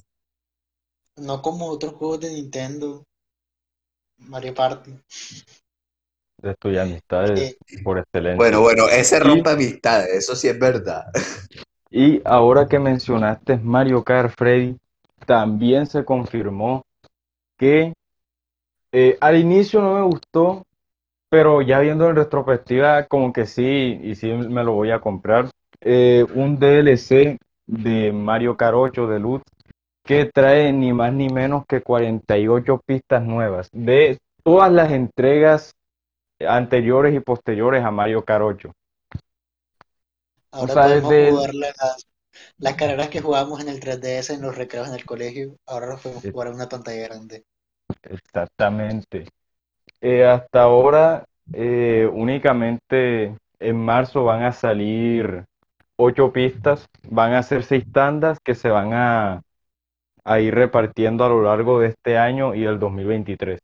[1.18, 3.04] No como otros juegos de Nintendo,
[4.18, 4.92] Mario Party.
[6.42, 8.38] Destruye amistades Eh, por excelencia.
[8.38, 11.06] Bueno, bueno, ese Y, rompe amistades, eso sí es verdad.
[11.92, 14.78] y ahora que mencionaste Mario Kart, Freddy,
[15.26, 16.84] también se confirmó
[17.58, 17.94] que
[18.92, 20.64] eh, al inicio no me gustó,
[21.30, 25.50] pero ya viendo en retrospectiva, como que sí, y sí me lo voy a comprar.
[25.80, 29.51] Eh, un DLC de Mario Kart 8 Deluxe
[30.12, 35.74] que trae ni más ni menos que 48 pistas nuevas de todas las entregas
[36.46, 38.72] anteriores y posteriores a Mario Kart 8.
[40.52, 42.08] ahora sabes podemos jugar las,
[42.58, 45.56] las carreras que jugábamos en el 3DS en los recreos en el colegio.
[45.66, 46.32] Ahora las podemos Eh.
[46.32, 47.46] jugar en una pantalla grande.
[48.04, 49.28] Exactamente.
[50.02, 55.46] Eh, hasta ahora, eh, únicamente en marzo van a salir
[55.96, 59.42] ocho pistas, van a ser seis tandas que se van a,
[60.26, 63.60] a ir repartiendo a lo largo de este año y el 2023.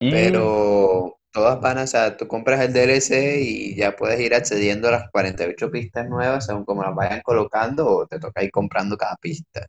[0.00, 4.34] Y Pero todas van a, o sea, tú compras el DLC y ya puedes ir
[4.34, 8.50] accediendo a las 48 pistas nuevas según como las vayan colocando o te toca ir
[8.50, 9.66] comprando cada pista.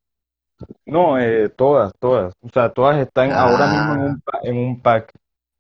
[0.86, 4.82] no, eh, todas, todas, o sea, todas están ahora mismo en Ah, un, en un
[4.82, 5.12] pack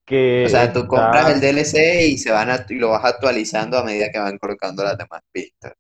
[0.06, 3.78] que o sea, tú compras el DLC y se van a- y lo vas actualizando
[3.78, 5.74] a medida que van colocando las demás pistas.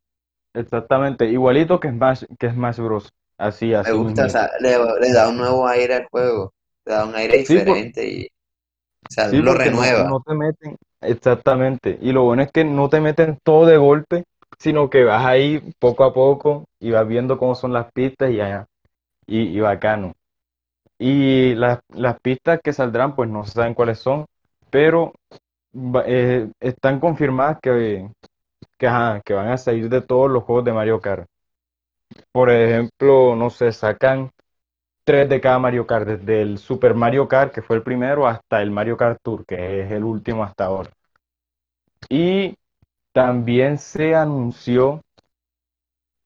[0.53, 3.11] exactamente igualito que Smash, que Smash Bros.
[3.41, 4.29] Así, Me así gusta, o mismo.
[4.29, 6.53] sea, le, le da un nuevo aire al juego,
[6.85, 8.51] le da un aire Sí, por- diferente y, o
[9.11, 10.13] sea, Sí, lo no, renueva.
[10.13, 11.97] no te meten, exactamente.
[12.01, 14.23] Y lo bueno es que no te meten todo de golpe,
[14.59, 18.37] sino que vas ahí poco a poco y vas viendo cómo son las pistas y,
[18.37, 18.65] ya-
[19.27, 20.13] y, y bacano.
[20.99, 24.25] Y las, las pistas que saldrán, pues no se saben cuáles son,
[24.71, 25.13] pero
[26.05, 28.09] eh, están confirmadas que,
[28.79, 31.27] que, ajá, que van a salir de todos los juegos de Mario Kart.
[32.31, 34.31] Por ejemplo, no sé, sacan
[35.03, 38.61] tres de cada Mario Kart, desde el Super Mario Kart, que fue el primero, hasta
[38.61, 40.91] el Mario Kart Tour, que es el último hasta ahora.
[42.09, 42.55] Y
[43.13, 45.01] también se anunció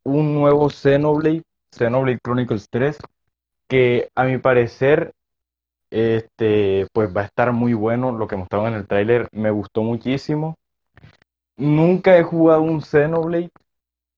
[0.04, 2.98] un nuevo Xenoblade, Xenoblade Chronicles 3,
[3.68, 5.12] que a mi parecer,
[5.92, 8.12] este, pues va a estar muy bueno.
[8.12, 10.56] Lo que mostraron en el tráiler me gustó muchísimo.
[11.58, 13.50] Nunca he jugado un Xenoblade,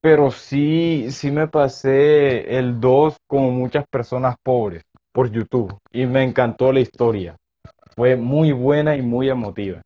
[0.07, 6.23] pero sí, sí me pasé el 2 como muchas personas pobres por YouTube y me
[6.23, 7.35] encantó la historia.
[7.93, 9.81] Fue muy buena y muy emotiva.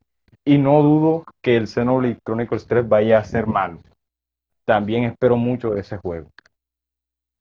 [0.45, 3.81] Y no dudo que el Xenoblade Chronicles 3 vaya a ser malo.
[4.63, 6.29] También espero mucho de ese juego.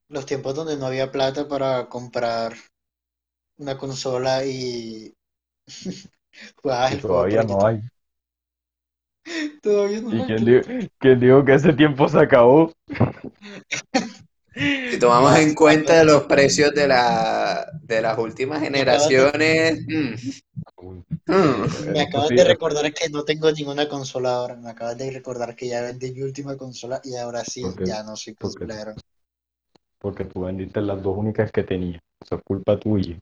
[0.08, 2.54] Los tiempos donde no había plata para comprar
[3.58, 5.12] una consola y
[6.62, 7.82] jugabas Y el juego todavía no hay.
[9.62, 12.72] Todavía no ¿Y quién dijo, quién dijo que ese tiempo se acabó?
[14.54, 19.86] Si tomamos en cuenta los precios de la, de las últimas me acabas de, generaciones,
[19.86, 21.92] mm, mm.
[21.92, 24.56] me acabas de recordar que no tengo ninguna consola ahora.
[24.56, 28.02] Me acabas de recordar que ya vendí mi última consola y ahora sí, porque, ya
[28.02, 28.94] no soy consolero.
[29.98, 32.02] porque tú vendiste las dos únicas que tenía.
[32.20, 33.18] Eso es culpa tuya.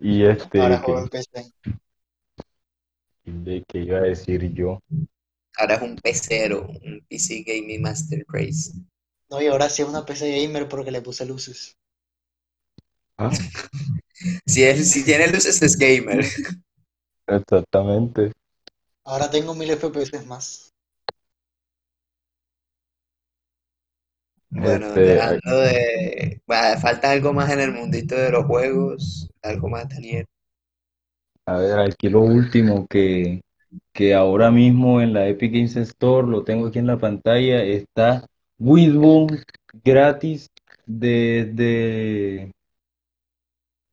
[0.00, 1.52] Y Ahora este, juego que, en PC.
[3.24, 4.80] de que iba a decir yo.
[5.58, 8.72] Ahora es un pecero, un PC Gaming Master Race.
[9.30, 11.76] No, y ahora sí es una PC gamer porque le puse luces.
[13.18, 13.38] Ah,
[14.46, 16.24] Si, es, si tiene luces es gamer.
[17.26, 18.32] exactamente.
[19.04, 20.72] Ahora tengo mil FPS más.
[24.50, 26.40] Bueno, Este, dejando de...
[26.50, 29.28] va, falta algo más en el mundito de los juegos.
[29.42, 30.26] Algo más, Daniel.
[31.46, 33.40] a ver, aquí lo último que,
[33.92, 38.26] que ahora mismo en la Epic Games Store, lo tengo aquí en la pantalla, está
[38.58, 39.42] Wishbone
[39.84, 40.48] gratis
[40.86, 42.52] desde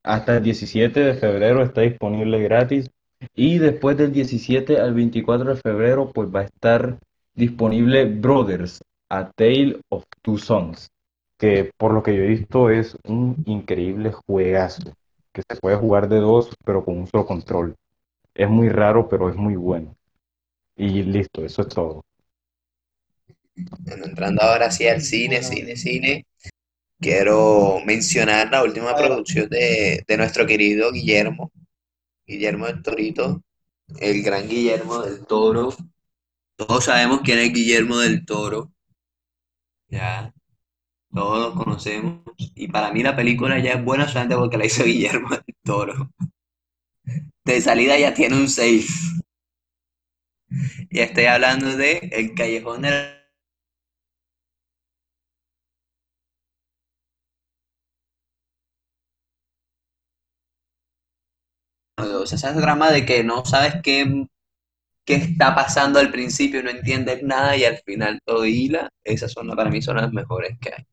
[0.04, 2.90] hasta el 17 de febrero está disponible gratis
[3.36, 7.00] y después del 17 al 24 de febrero pues va a estar
[7.34, 10.90] disponible Brothers, A Tale of Two Sons,
[11.38, 14.94] que por lo que yo he visto es un increíble juegazo,
[15.34, 17.76] que se puede jugar de dos pero con un solo control.
[18.40, 19.98] Es muy raro pero es muy bueno.
[20.78, 22.06] Y listo, eso es todo.
[23.80, 26.26] Bueno, entrando ahora sí al cine, cine, cine.
[27.02, 31.52] Quiero mencionar la última producción de, de nuestro querido Guillermo,
[32.28, 33.44] Guillermo del Torito,
[34.00, 35.74] el gran Guillermo del Toro.
[36.56, 38.72] Todos sabemos quién es Guillermo del Toro.
[39.90, 40.34] Ya,
[41.14, 42.24] todos lo conocemos.
[42.38, 46.12] Y para mí la película ya es buena solamente porque la hizo Guillermo del Toro.
[47.50, 49.20] De salida ya tiene un 6.
[50.92, 53.16] Y estoy hablando de El Callejón de la
[61.98, 64.28] O sea, ese drama de que no sabes qué,
[65.06, 69.50] qué está pasando al principio, no entiendes nada y al final todo hila, esas son
[69.56, 70.86] para mí son las mejores que hay.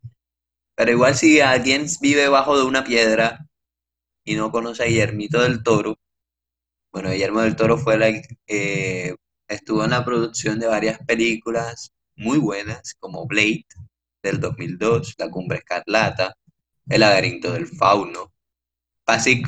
[0.77, 3.47] Pero igual si alguien vive bajo de una piedra
[4.25, 5.97] y no conoce a Guillermito del Toro,
[6.97, 8.09] bueno, Guillermo del Toro fue la,
[8.47, 9.15] eh,
[9.47, 13.67] estuvo en la producción de varias películas muy buenas, como Blade
[14.23, 16.35] del 2002, La Cumbre Escarlata,
[16.89, 18.33] El laberinto del fauno,
[19.05, 19.47] Pacific,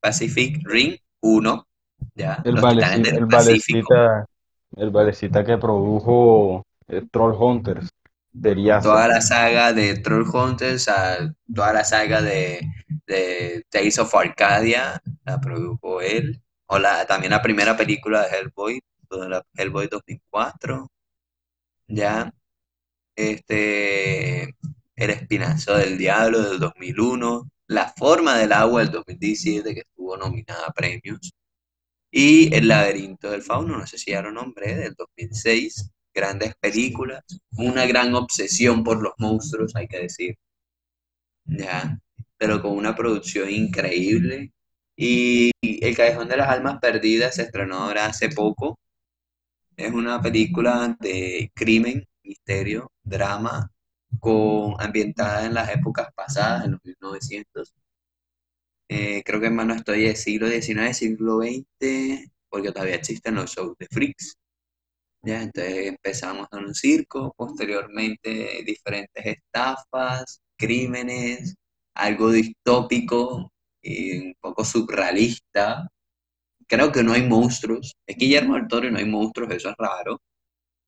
[0.00, 1.68] Pacific Ring 1,
[2.14, 4.26] ya, El valecita, el valecita,
[4.74, 7.90] el valecita que produjo eh, Troll Hunters,
[8.82, 10.86] toda la saga de Troll Hunters,
[11.54, 12.60] toda la saga de,
[13.06, 18.80] de Tales of Arcadia, la produjo él, o la, también la primera película de Hellboy,
[19.54, 20.90] Hellboy 2004,
[21.88, 22.32] ya,
[23.14, 24.54] este,
[24.96, 30.66] El Espinazo del Diablo del 2001, La Forma del Agua del 2017, que estuvo nominada
[30.66, 31.32] a premios,
[32.10, 37.22] y El Laberinto del Fauno, no sé si ya lo nombré, del 2006, grandes películas,
[37.58, 40.36] una gran obsesión por los monstruos, hay que decir,
[41.44, 41.98] ya,
[42.38, 44.52] pero con una producción increíble.
[44.96, 48.78] Y El Callejón de las Almas Perdidas se estrenó ahora hace poco.
[49.76, 53.70] Es una película de crimen, misterio, drama,
[54.20, 57.74] con, ambientada en las épocas pasadas, en los 1900.
[58.88, 63.50] Eh, creo que más no estoy de siglo XIX, siglo XX, porque todavía existen los
[63.50, 64.36] shows de freaks.
[65.22, 71.54] Ya, entonces empezamos en un circo, posteriormente diferentes estafas, crímenes,
[71.94, 73.50] algo distópico
[73.82, 75.88] y un poco surrealista.
[76.68, 77.94] Creo que no hay monstruos.
[78.06, 80.20] Es Guillermo del Toro y no hay monstruos, eso es raro,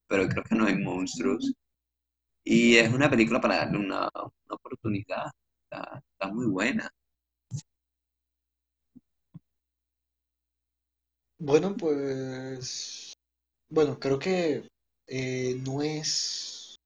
[0.09, 1.53] pero creo que no hay monstruos.
[2.45, 5.26] Y es una película para darle una, una oportunidad.
[5.70, 6.91] Está, está muy buena.
[11.39, 13.07] Bueno, pues,
[13.71, 14.69] bueno, creo que
[15.07, 16.79] eh, no es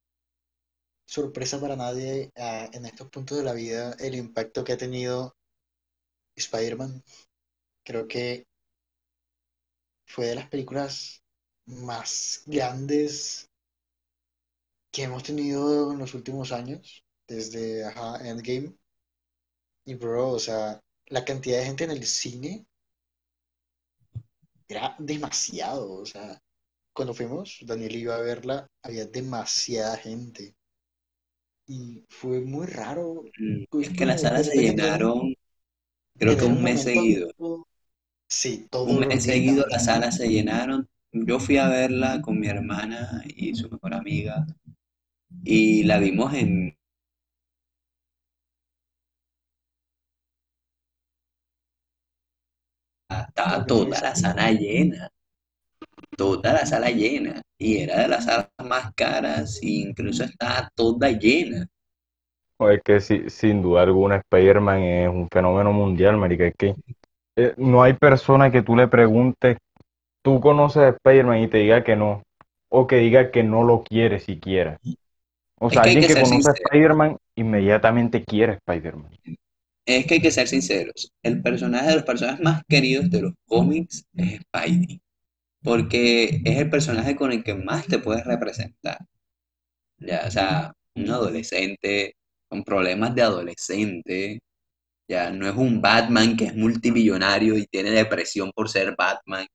[1.06, 5.34] sorpresa para nadie ah, en estos puntos de la vida el impacto que ha tenido
[6.36, 7.02] Spider-Man.
[7.84, 8.46] Creo que
[10.06, 11.22] fue de las películas
[11.66, 13.48] más grandes
[14.92, 18.74] que hemos tenido en los últimos años, desde ajá, Endgame.
[19.84, 22.66] Y bro, o sea, la cantidad de gente en el cine
[24.68, 25.92] era demasiado.
[25.94, 26.40] O sea,
[26.94, 30.54] cuando fuimos, Daniel iba a verla, había demasiada gente.
[31.66, 35.34] Y fue muy raro, Mm, Es que las salas se llenaron,
[36.18, 37.28] creo que un un mes momento seguido.
[38.28, 40.88] Sí, Un todos los mes seguido las salas se llenaron.
[41.10, 44.46] Yo fui a verla con mi hermana y su mejor amiga
[45.44, 46.76] y la vimos en...
[53.28, 55.08] Estaba que fue toda la sala llena,
[56.16, 57.42] toda la sala llena.
[57.58, 61.66] Y era de las salas más caras e incluso estaba toda llena.
[62.60, 66.46] Es que sí, sin duda alguna Spider-Man es un fenómeno mundial, marica.
[66.46, 66.74] Es que
[67.36, 69.58] eh, no hay persona que tú le preguntes,
[70.22, 72.22] tú conoces a Spider-Man y te diga que no,
[72.70, 74.78] o que diga que no lo quiere siquiera.
[75.60, 79.10] O Es sea, que alguien que que conoce a sincero, Spider-Man inmediatamente quiere a Spider-Man.
[79.86, 81.12] es que hay que ser sinceros.
[81.22, 85.00] El personaje de los personajes más queridos de los cómics es Spidey,
[85.62, 88.98] porque es el personaje con el que más te puedes representar.
[89.98, 92.16] Ya, o sea, un adolescente
[92.48, 94.40] con problemas de adolescente,
[95.08, 99.46] ya no es un Batman que es multimillonario y tiene depresión por ser Batman,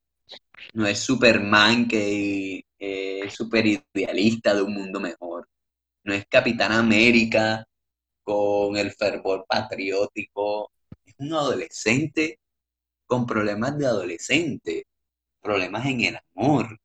[0.73, 5.47] no es Superman que es super idealista de un mundo mejor,
[6.03, 7.65] no es Capitán América
[8.23, 10.71] con el fervor patriótico,
[11.05, 12.39] es un adolescente
[13.05, 14.85] con problemas de adolescente,
[15.47, 16.79] problemas en el amor,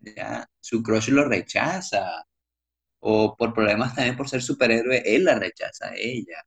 [0.00, 2.24] ya, su crush lo rechaza,
[3.00, 6.44] o por problemas también por ser superhéroe, él la rechaza a ella.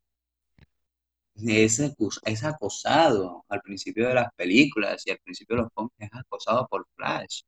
[1.35, 1.79] Es,
[2.25, 6.67] es acosado al principio de las películas y al principio de los cómics es acosado
[6.67, 7.41] por Flash.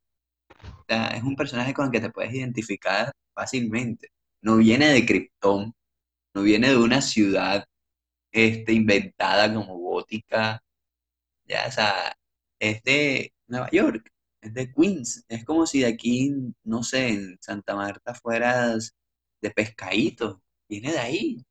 [0.88, 4.08] Es un personaje con el que te puedes identificar fácilmente.
[4.42, 5.74] No viene de Krypton,
[6.34, 7.64] no viene de una ciudad
[8.32, 10.62] este, inventada como gótica.
[11.46, 11.64] Ya,
[12.60, 15.24] es de, Nueva York, es de Queens.
[15.28, 16.32] Es como si de aquí,
[16.64, 18.94] no sé, en Santa Marta fueras
[19.42, 20.42] de pescadito.
[20.68, 21.44] Viene de ahí.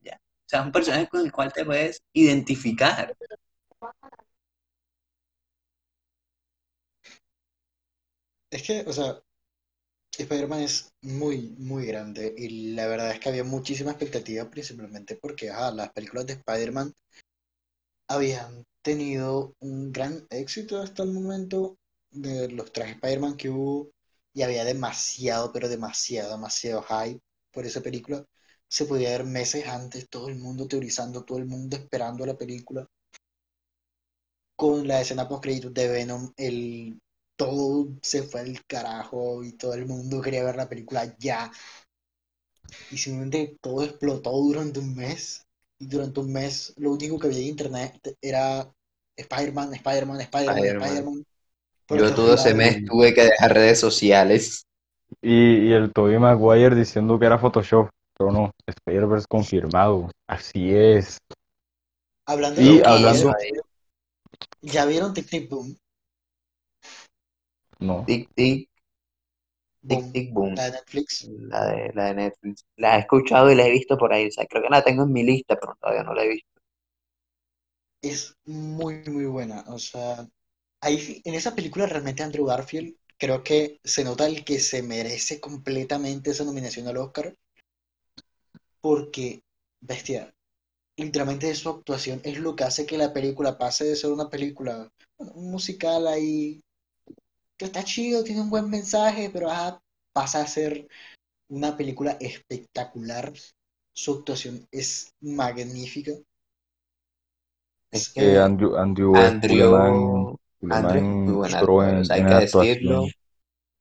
[0.00, 0.16] Ya.
[0.16, 3.16] O sea, un personaje con el cual te puedes identificar.
[8.50, 9.20] Es que, o sea,
[10.18, 15.48] Spider-Man es muy, muy grande y la verdad es que había muchísima expectativa principalmente porque
[15.48, 16.92] las películas de Spider-Man
[18.12, 21.76] habían tenido un gran éxito hasta el momento
[22.10, 23.90] de los trajes Spider-Man que hubo
[24.34, 27.20] y había demasiado, pero demasiado, demasiado hype
[27.52, 28.24] por esa película.
[28.68, 32.86] Se podía ver meses antes, todo el mundo teorizando, todo el mundo esperando la película.
[34.56, 36.98] Con la escena post créditos de Venom, el
[37.36, 41.50] todo se fue al carajo y todo el mundo quería ver la película ya.
[42.90, 45.41] Y simplemente todo explotó durante un mes.
[45.82, 48.72] Y durante un mes lo único que había en internet era
[49.16, 50.88] Spider-Man, Spider-Man, Spider-Man, Spider-Man.
[50.88, 51.24] Spider-Man.
[51.88, 54.62] Yo todo ese mes tuve que dejar redes sociales.
[55.20, 57.88] Y, y el Tobey Maguire diciendo que era Photoshop.
[58.16, 60.08] Pero no, Spider-Verse confirmado.
[60.28, 61.18] Así es.
[62.28, 63.34] Hablando Y de hablando-
[64.60, 65.76] ¿ya vieron Tic Tic Boom?
[67.80, 68.04] No.
[68.06, 68.68] Tic, tic,
[69.86, 70.54] tic, tic, boom.
[70.54, 71.28] la de Netflix.
[71.28, 72.64] La de, la de Netflix.
[72.76, 74.28] La he escuchado y la he visto por ahí.
[74.28, 76.48] O sea, creo que la tengo en mi lista, pero todavía no la he visto.
[78.02, 79.64] Es muy, muy buena.
[79.68, 80.26] O sea,
[80.80, 85.40] ahí, en esa película realmente Andrew Garfield creo que se nota el que se merece
[85.40, 87.36] completamente esa nominación al Oscar.
[88.80, 89.44] Porque,
[89.80, 90.34] bestia,
[90.96, 94.90] literalmente su actuación es lo que hace que la película pase de ser una película,
[95.18, 96.60] bueno, un musical ahí,
[97.56, 99.80] que está chido, tiene un buen mensaje, pero ajá,
[100.12, 100.88] pasa a ser
[101.48, 103.32] una película espectacular.
[103.94, 106.12] Su actuación es magnífica.
[107.90, 109.74] Es Que Andrew, Andrew, es Andrew,
[110.62, 112.66] es muy buen actor, en, o sea, hay que actuación.
[112.66, 113.06] decirlo.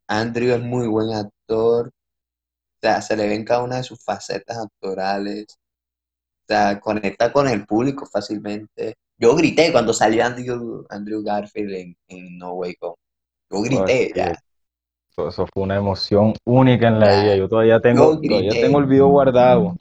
[0.07, 1.88] Andrew es muy buen actor.
[1.88, 5.45] O sea, se le ve en cada una de sus facetas actorales.
[5.49, 8.95] O sea, conecta con el público fácilmente.
[9.17, 12.97] Yo grité cuando salió Andrew, Andrew Garfield en, en No Way Home.
[13.52, 14.32] Yo grité, ya.
[14.32, 14.39] es.
[15.12, 17.24] Eso, eso fue una emoción única en la Ya.
[17.24, 17.36] vida.
[17.36, 19.76] Yo todavía tengo, Yo todavía tengo el video guardado.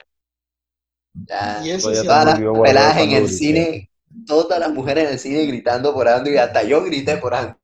[1.27, 1.61] ya.
[1.63, 3.37] Y eso sí, Todas el las peladas en el grité.
[3.37, 3.89] cine,
[4.27, 7.55] todas las mujeres en el cine gritando por Andrew y hasta yo grité por Andrew.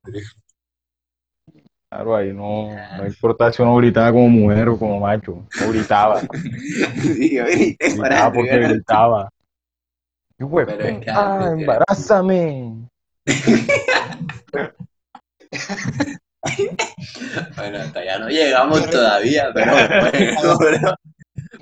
[1.90, 5.42] Claro, ahí no, no importa si uno gritaba como mujer o como macho.
[5.60, 6.20] No gritaba.
[7.02, 8.42] Sí, yo grité por Gritaba Andrew.
[8.44, 9.28] porque gritaba.
[10.38, 10.66] Y güey,
[11.08, 12.88] ah, embarázame.
[17.56, 20.94] Bueno, hasta allá no llegamos Pero- todavía, pero bueno, bro,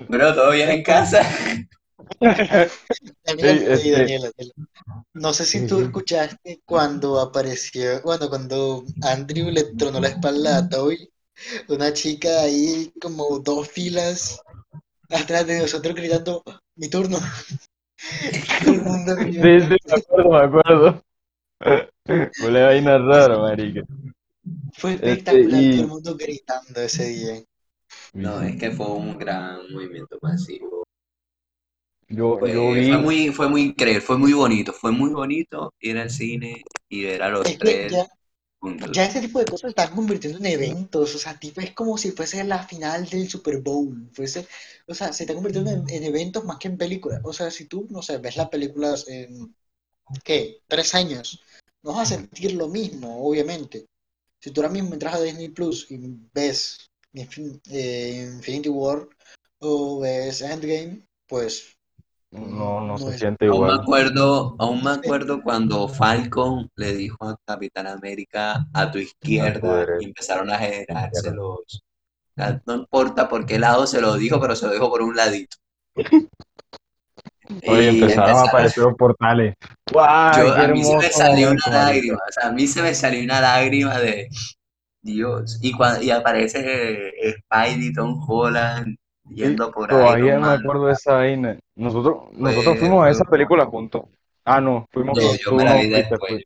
[0.09, 1.23] bro, todo bien en casa.
[2.21, 2.71] Daniel,
[3.25, 4.53] Sí, este- Daniel, Daniel.
[5.15, 10.69] No sé si tú escuchaste cuando apareció, bueno, cuando Andrew le tronó la espalda a
[10.69, 11.11] Toby,
[11.69, 14.41] una chica ahí como dos filas
[15.11, 16.43] atrás de nosotros gritando,
[16.77, 17.19] mi turno.
[18.65, 21.03] Todo el mundo Sí, sí, me acuerdo, me acuerdo.
[22.39, 23.83] Huele a vaina rara, marica.
[24.71, 27.43] Fue Este, espectacular, y- todo el mundo gritando ese día.
[28.15, 30.83] No, es que fue un gran movimiento masivo.
[32.09, 35.75] Yo, Fue, yo vi, fue muy, fue muy increíble, fue muy bonito, fue muy bonito
[35.81, 38.07] ir al cine y ver a los Es tres ya,
[38.61, 38.91] juntos.
[38.93, 41.99] ya ese tipo de cosas se están convirtiendo en eventos, o sea, tipo es como
[41.99, 44.47] si fuese la final del Super Bowl, fuese,
[44.89, 47.21] o sea, se está convirtiendo en, en eventos más que en películas.
[47.25, 49.55] O sea, si tú, no sé, ves las películas en,
[50.25, 50.63] ¿qué?
[50.69, 51.43] Tres años,
[51.87, 53.87] no vas a sentir lo mismo, obviamente.
[54.41, 55.99] Si tú ahora mismo entras a Disney Plus y
[56.35, 59.09] ves Infin- eh, Infinity War
[59.61, 61.77] o ves Endgame, pues
[62.33, 63.81] no, no se es- siente Aún me igual.
[63.81, 70.05] acuerdo, aún me acuerdo cuando Falcon le dijo a Capitán América a tu izquierda y
[70.07, 71.83] empezaron a generarse los.
[72.67, 75.57] No importa por qué lado se lo dijo, pero se lo dijo por un ladito.
[77.69, 79.55] Oye, empezaron a aparecer los portales.
[79.93, 82.95] Yo- ¡Qué a mí se me salió una lágrima, o sea, a mí se me
[82.95, 84.29] salió una lágrima de
[85.03, 85.59] Dios.
[85.63, 88.97] Y, cuando, y aparece eh, Spidey, Tom Holland,
[89.31, 91.59] yendo por todavía Iron me acuerdo de esa vaina.
[91.77, 94.03] Nosotros, nosotros Fue- fuimos a esa película juntos.
[94.45, 96.45] Ah, no, fuimos yo tú, me la vi fuiste, después.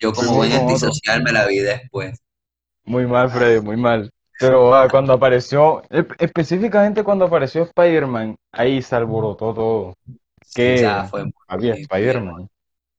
[0.00, 0.72] Yo como Fuimos buen nosotros.
[0.72, 2.18] antisocial me la vi después.
[2.84, 4.10] Muy mal, Freddy, muy mal.
[4.38, 9.94] Pero ah, cuando apareció, espe- específicamente cuando apareció Spider-Man, ahí se alborotó todo.
[10.54, 11.82] Sea, fue muy Había bien.
[11.82, 12.48] Spider-Man.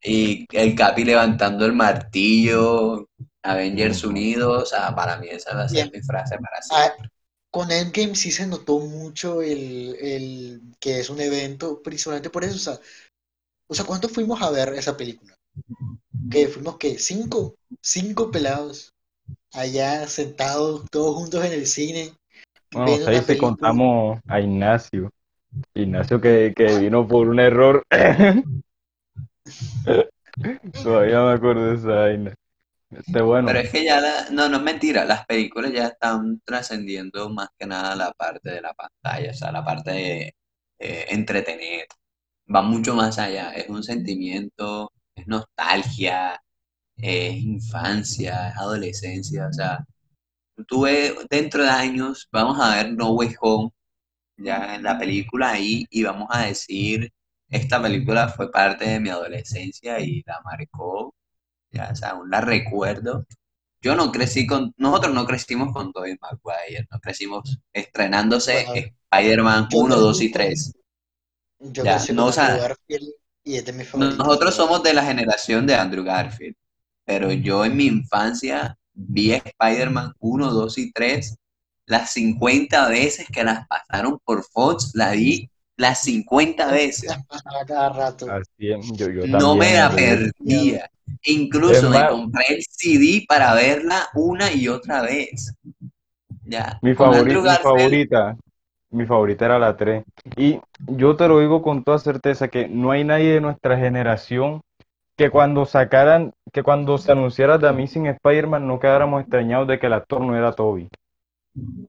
[0.03, 3.07] Y el Capi levantando el martillo,
[3.43, 4.03] Avengers.
[4.03, 5.91] Unidos, o sea, para mí esa va a ser Bien.
[5.93, 7.09] mi frase para Ah, siempre.
[7.51, 12.55] con Endgame sí se notó mucho el, el que es un evento, principalmente por eso.
[12.55, 12.79] O sea,
[13.67, 15.35] o sea, ¿cuántos fuimos a ver esa película?
[16.29, 16.97] ¿Qué fuimos qué?
[16.99, 17.55] ¿Cinco?
[17.81, 18.93] cinco pelados
[19.53, 22.13] allá sentados todos juntos en el cine,
[22.71, 25.09] Bueno, una si contamos a Ignacio.
[25.73, 27.83] Ignacio que, que vino por un error.
[30.83, 32.35] Todavía me acuerdo de esa vaina.
[32.91, 37.29] Este, bueno, Pero es que ya no, no es mentira, las películas ya están trascendiendo
[37.29, 40.35] más que nada la parte de la pantalla, o sea, la parte de
[40.79, 41.85] eh, entretener,
[42.53, 46.41] va mucho más allá, es un sentimiento, es nostalgia,
[46.97, 49.79] es infancia, es adolescencia, o sea,
[50.67, 53.71] tú ves, dentro de años vamos a ver No Way Home,
[54.43, 57.11] ya en la película ahí, y vamos a decir,
[57.49, 61.15] esta película fue parte de mi adolescencia y la marcó,
[61.71, 63.25] ya, o sea, aún la recuerdo.
[63.81, 69.67] Yo no crecí con, nosotros no crecimos con Tobey Maguire, no crecimos estrenándose Bueno, Spider-Man
[69.69, 70.73] yo 1, 2 y crecí con, 3.
[71.59, 73.09] yo Ya, crecí no, con o sea, Andrew Garfield
[73.43, 76.55] y es de mis favoritos, nosotros somos de la generación de Andrew Garfield,
[77.05, 81.37] pero yo en mi infancia vi Spider-Man 1, 2 y 3
[81.91, 87.11] las 50 veces que las pasaron por Fox, la vi las 50 veces.
[87.67, 88.31] cada rato.
[88.31, 90.89] así es, yo, yo No me la perdía.
[91.25, 95.53] Incluso me compré el CD para verla una y otra vez.
[96.45, 98.37] Ya, mi con favori- Andrew mi favorita,
[98.91, 100.05] mi favorita era la 3.
[100.37, 104.61] Y yo te lo digo con toda certeza que no hay nadie de nuestra generación
[105.17, 109.87] que cuando sacaran, que cuando se anunciara The Amazing Spider-Man no quedáramos extrañados de que
[109.87, 110.87] el actor no era Toby.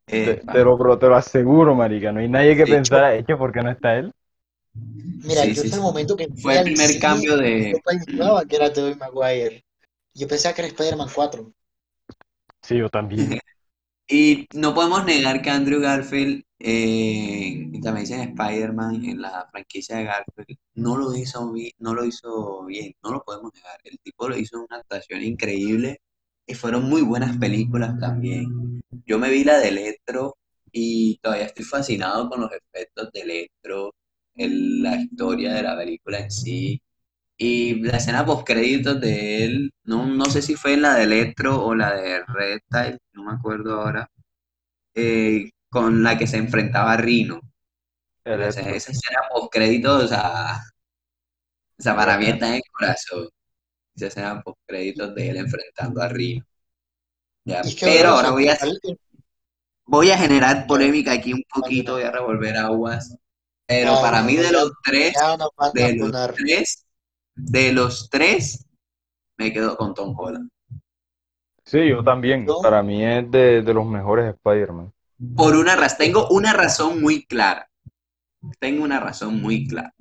[0.06, 2.12] Te, epa, te lo, pero te lo aseguro, marica.
[2.12, 4.12] No hay nadie que pensara, que ¿por qué no está él?
[4.74, 8.44] Mira, sí, yo sí, hasta el momento que Fue el primer cambio de, yo pensaba
[8.44, 9.64] que era Tobey Maguire.
[10.14, 11.52] Yo pensaba que era Spider-Man 4.
[12.62, 13.38] Sí, yo también.
[14.08, 19.96] Y no podemos negar que Andrew Garfield, eh, y también dicen Spider-Man en la franquicia
[19.96, 23.80] de Garfield, no lo hizo bien, no lo hizo bien, no lo podemos negar.
[23.84, 26.00] El tipo lo hizo en una actuación increíble
[26.46, 28.82] y fueron muy buenas películas también.
[29.06, 30.36] Yo me vi la de Electro
[30.72, 33.94] y todavía estoy fascinado con los efectos de Electro,
[34.34, 36.80] el- la historia de la película en sí.
[37.38, 41.04] Y la escena post créditos de él, no, no sé si fue en la de
[41.04, 44.08] Electro o la de Reptile, no me acuerdo ahora,
[44.94, 47.40] eh, con la que se enfrentaba a Rino.
[48.24, 50.60] Esa, escena post créditos, o sea,
[51.78, 53.28] o sea, para mí está en el corazón.
[53.94, 56.44] Esa escena post créditos de él enfrentando a Rino.
[57.44, 58.56] Ya, Y es que, pero ahora voy a,
[59.86, 63.16] voy a generar polémica aquí un poquito, voy a revolver aguas.
[63.66, 65.14] Pero para mí de los tres,
[65.72, 66.86] de los tres,
[67.34, 68.66] de los tres,
[69.38, 70.50] me quedo con Tom Holland.
[71.64, 72.56] Sí, yo también.
[72.60, 74.92] Para mí es de, de los mejores Spider-Man.
[75.36, 77.70] Por una razón, tengo una razón muy clara.
[78.60, 79.94] Tengo una razón muy clara.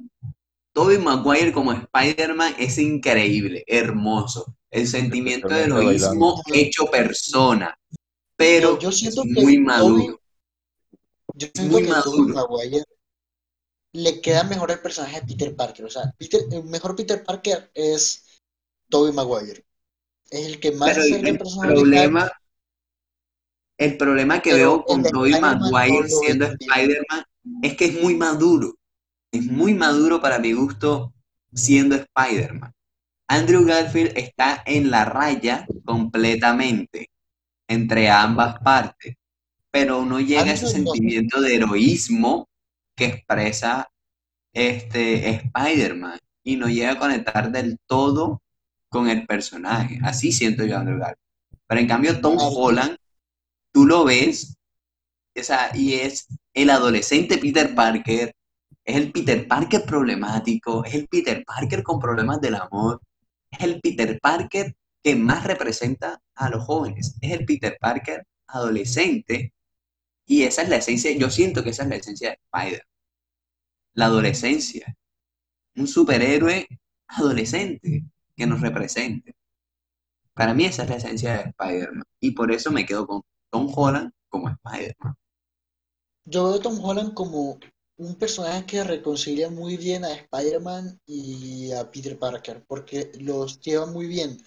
[0.73, 4.55] Tobey Maguire como Spider-Man es increíble, hermoso.
[4.69, 7.77] El sentimiento de heroísmo hecho persona,
[8.37, 10.21] pero yo, yo es siento que muy Tobey, maduro,
[11.33, 12.33] yo es siento muy que maduro.
[12.33, 12.83] Maguire
[13.93, 15.85] le queda mejor el personaje de Peter Parker.
[15.85, 18.25] O sea, Peter, el mejor Peter Parker es
[18.89, 19.65] Tobey Maguire.
[20.29, 22.31] Es el que más Pero el problema,
[23.77, 26.45] el problema que pero veo con Tobey Maguire siendo.
[26.45, 27.25] Spider-Man
[27.61, 28.75] es que es muy maduro.
[29.31, 31.13] Es muy maduro para mi gusto
[31.53, 32.71] siendo Spider-Man.
[33.27, 37.09] Andrew Garfield está en la raya completamente
[37.67, 39.15] entre ambas partes,
[39.71, 42.49] pero no llega a ese sentimiento de heroísmo
[42.95, 43.89] que expresa
[44.53, 48.41] este Spider-Man y no llega a conectar del todo
[48.89, 49.99] con el personaje.
[50.03, 51.17] Así siento yo a Andrew Garfield.
[51.67, 52.97] Pero en cambio Tom Holland,
[53.71, 54.57] tú lo ves,
[55.39, 58.35] o sea, y es el adolescente Peter Parker,
[58.91, 63.01] es el Peter Parker problemático, es el Peter Parker con problemas del amor,
[63.49, 69.53] es el Peter Parker que más representa a los jóvenes, es el Peter Parker adolescente
[70.25, 72.83] y esa es la esencia, yo siento que esa es la esencia de Spider,
[73.93, 74.93] la adolescencia,
[75.77, 76.67] un superhéroe
[77.07, 78.03] adolescente
[78.35, 79.35] que nos represente.
[80.33, 83.71] Para mí esa es la esencia de Spider-Man y por eso me quedo con Tom
[83.73, 85.15] Holland como Spider-Man.
[86.25, 87.57] yo veo Tom Holland como
[88.01, 93.85] un personaje que reconcilia muy bien a Spider-Man y a Peter Parker, porque los lleva
[93.85, 94.37] muy bien.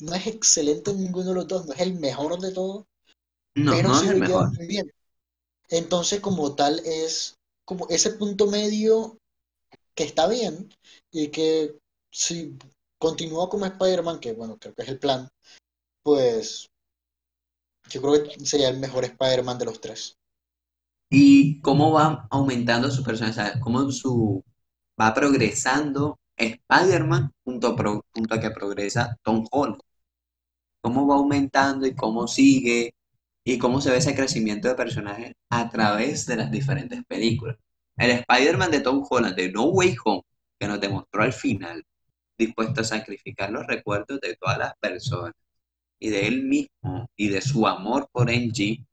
[0.00, 2.84] No es excelente en ninguno de los dos, no es el mejor de todos,
[3.54, 4.58] No, pero no sí es el lo lleva mejor.
[4.58, 4.92] muy bien.
[5.68, 9.18] Entonces, como tal, es como ese punto medio
[9.94, 10.68] que está bien
[11.12, 11.78] y que
[12.10, 12.56] si
[12.98, 15.28] continúa como Spider-Man, que bueno, creo que es el plan,
[16.02, 16.66] pues
[17.88, 20.16] yo creo que sería el mejor Spider-Man de los tres.
[21.10, 24.44] Y cómo va aumentando su sea, cómo su,
[25.00, 29.80] va progresando Spider-Man junto a, que progresa Tom Holland.
[30.80, 32.94] cómo va aumentando y cómo sigue
[33.44, 37.56] y cómo se ve ese crecimiento de personajes a través de las diferentes películas.
[37.96, 40.22] El Spider-Man de Tom Holland de No Way Home,
[40.58, 41.84] que nos demostró al final,
[42.38, 45.34] dispuesto a sacrificar los recuerdos de todas las personas
[45.98, 48.85] y de él mismo y de su amor por NG,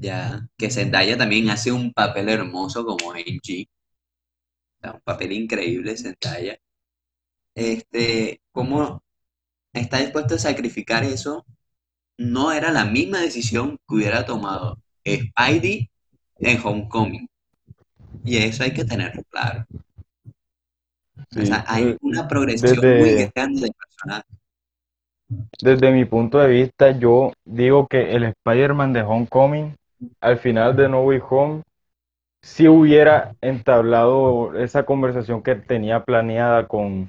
[0.00, 3.68] ya que Zendaya también hace un papel hermoso como NG,
[4.82, 6.58] un papel increíble Zendaya.
[7.54, 9.02] Este, cómo
[9.72, 11.46] está dispuesto a sacrificar eso,
[12.18, 15.90] no era la misma decisión que hubiera tomado Spidey
[16.40, 17.28] en Homecoming.
[18.24, 19.66] Y eso hay que tenerlo claro.
[21.36, 24.36] o sea, hay eh, una progresión desde- muy grande de personajes.
[25.62, 29.76] Desde mi punto de vista, yo digo que el Spider-Man de Homecoming,
[30.20, 31.62] al final de No Way Home,
[32.42, 37.08] sí hubiera entablado esa conversación que tenía planeada con,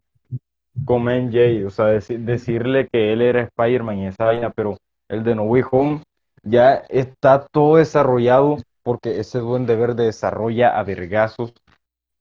[0.85, 4.77] con MJ, o sea, deci- decirle que él era Spider-Man y esa vaina, pero
[5.09, 6.03] el de No Way Home
[6.43, 11.53] ya está todo desarrollado porque ese Duende Verde desarrolla a vergazos.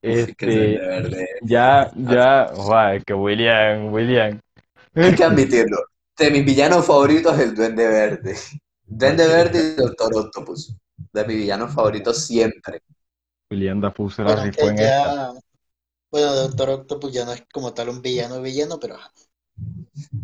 [0.03, 1.29] Este, Duende Verde.
[1.41, 4.41] ya, ya, joder, que William, William.
[5.01, 5.79] Hay que admitirlo.
[6.19, 8.37] De mis villanos favoritos es el Duende Verde.
[8.91, 10.77] Duende Verde y Doctor Octopus.
[11.13, 12.83] De mis villanos favoritos siempre.
[13.51, 15.33] William Dafoe se la Bueno, rifó en esta.
[16.11, 18.97] Bueno, Doctor Octopus ya no es como tal un villano villano, pero.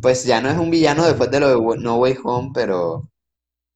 [0.01, 3.09] Pues ya no es un villano después de lo de No Way Home, pero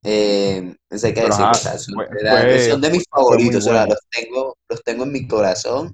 [0.03, 1.45] eh, eso hay que Pero, decirlo.
[1.45, 3.67] ajá, o sea, son, fue- de la- fue- son de mis favoritos.
[3.67, 5.93] o sea, los tengo, los tengo en mi corazón.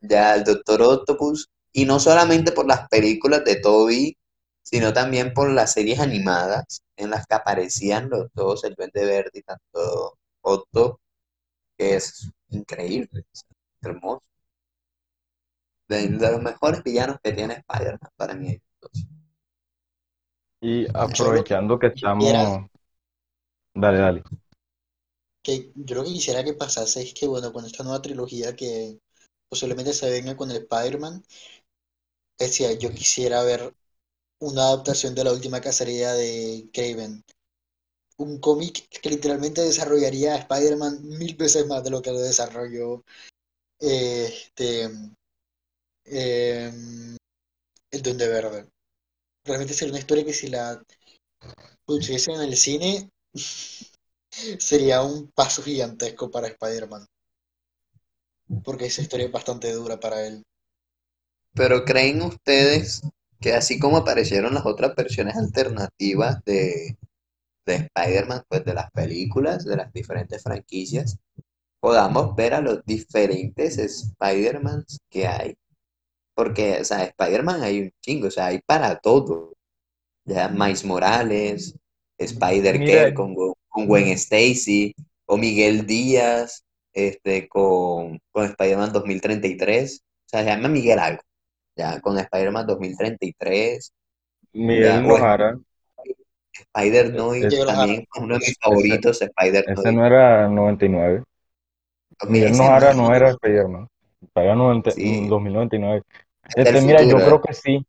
[0.00, 1.48] Ya el Doctor Octopus.
[1.72, 4.16] Y no solamente por las películas de Toby,
[4.62, 9.30] sino también por las series animadas en las que aparecían los dos, el Duende Verde
[9.34, 11.00] y tanto Otto,
[11.78, 13.24] que es increíble,
[13.82, 14.22] hermoso.
[15.88, 18.60] De, de los mejores villanos que tiene Spider-Man para mí.
[20.60, 22.70] Y que aprovechando que quisiera, estamos,
[23.74, 24.22] dale, dale.
[25.42, 29.00] que yo lo que quisiera que pasase es que, bueno, con esta nueva trilogía que
[29.48, 31.22] posiblemente se venga con el Spider-Man,
[32.38, 33.74] decía, yo quisiera ver
[34.40, 37.24] una adaptación de la última cacería de Craven.
[38.18, 43.04] Un cómic que literalmente desarrollaría a Spider-Man mil veces más de lo que lo desarrolló
[43.80, 44.82] eh, este,
[46.04, 47.16] em,
[47.90, 48.68] el Duende Verde.
[49.44, 50.82] Realmente sería una historia que si la
[51.84, 53.10] pusiesen en el cine
[54.58, 57.06] sería un paso gigantesco para Spider-Man.
[58.64, 60.42] Porque esa historia es bastante dura para él.
[61.54, 63.02] Pero ¿creen ustedes
[63.40, 66.98] que así como aparecieron las otras versiones alternativas de,
[67.66, 71.18] de Spider-Man, pues de las películas, de las diferentes franquicias,
[71.80, 75.56] podamos ver a los diferentes Spider-Mans que hay?
[76.34, 79.54] Porque, o sea, Spider-Man hay un chingo, o sea, hay para todo.
[80.24, 81.74] Ya, Miles Morales,
[82.18, 84.94] Spider-Girl Mira, con, Gwen- con Gwen Stacy,
[85.26, 90.02] o Miguel Díaz, este, con, con Spider-Man 2033.
[90.26, 91.22] O sea, se llama Miguel algo,
[91.78, 93.92] ya, con Spider-Man 2033.
[94.72, 95.58] Ya, Miguel o Nojara,
[96.52, 97.96] Spider-Noir, es- Diego Ojara.
[97.96, 99.22] también uno de mis ese, favoritos,
[99.66, 99.92] ese Spider-Noir.
[99.92, 101.22] no era 99.
[102.20, 103.88] Ok, Miguel ese Nojara no, no era Spider-Man.
[104.32, 106.02] Para 90 sí, 2099.
[106.48, 107.84] es del Este, mira, yo creo que sí.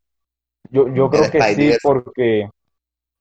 [0.71, 2.49] Yo, yo el creo que sí porque,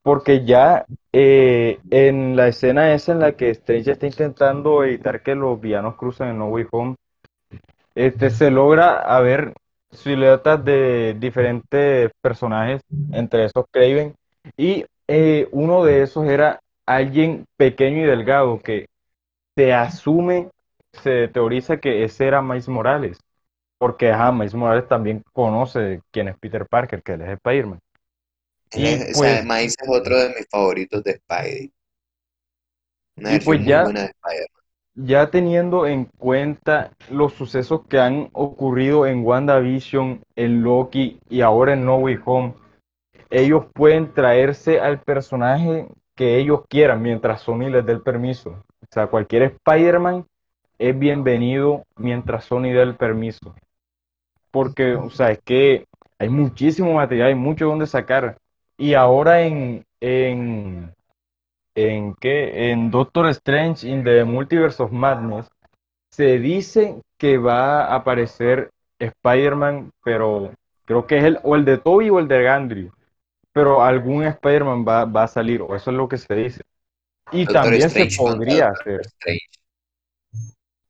[0.02, 5.34] porque ya eh, en la escena esa en la que Strange está intentando evitar que
[5.34, 6.96] los villanos crucen en No Way Home,
[7.94, 9.52] este, se logra a ver
[9.90, 12.82] siluetas de diferentes personajes,
[13.12, 14.14] entre esos Kraven,
[14.56, 18.86] y eh, uno de esos era alguien pequeño y delgado que
[19.56, 20.50] se asume,
[20.92, 23.18] se teoriza que ese era Miles Morales,
[23.78, 27.80] porque ajá, Miles Morales también conoce quién es Peter Parker, que él es Spider-Man.
[28.70, 31.72] O sea, pues, Miles es otro de mis favoritos de Spidey.
[33.16, 34.57] Una y pues ya, buena de Spider-Man.
[35.00, 41.74] Ya teniendo en cuenta los sucesos que han ocurrido en WandaVision, en Loki y ahora
[41.74, 42.54] en No Way Home,
[43.30, 45.86] ellos pueden traerse al personaje
[46.16, 48.50] que ellos quieran mientras Sony les dé el permiso.
[48.50, 50.26] O sea, cualquier Spider-Man
[50.78, 53.54] es bienvenido mientras Sony dé el permiso.
[54.50, 55.86] Porque, o sea, es que
[56.18, 58.38] hay muchísimo material, hay mucho donde sacar.
[58.76, 60.92] Y ahora en, en,
[61.86, 62.70] en qué?
[62.70, 65.48] En Doctor Strange in the Multiverse of Madness
[66.10, 70.52] se dice que va a aparecer Spider-Man, pero
[70.84, 72.90] creo que es el, o el de Tobey o el de Andrew.
[73.52, 76.62] Pero algún Spider-Man va, va a salir, o eso es lo que se dice.
[77.32, 79.00] Y Doctor también se Strange podría hacer.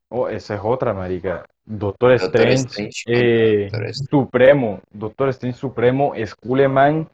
[0.09, 1.45] Oh, esa es otra, marica.
[1.65, 4.09] Doctor Doctor Strange Strange eh, Doctor Strange.
[4.09, 4.81] Supremo.
[4.91, 7.07] Doctor Strange Supremo, Skullman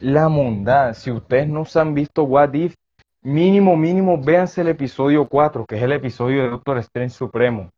[0.00, 0.94] la mondad.
[0.94, 2.74] Si ustedes no se han visto What If,
[3.22, 7.70] mínimo, mínimo, véanse el episodio 4, que es el episodio de Doctor Strange Supremo.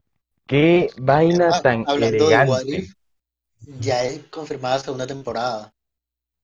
[0.47, 2.77] Qué vaina Ah, tan hablando de elegante.
[2.77, 2.95] If,
[3.81, 5.73] ya es confirmada segunda temporada.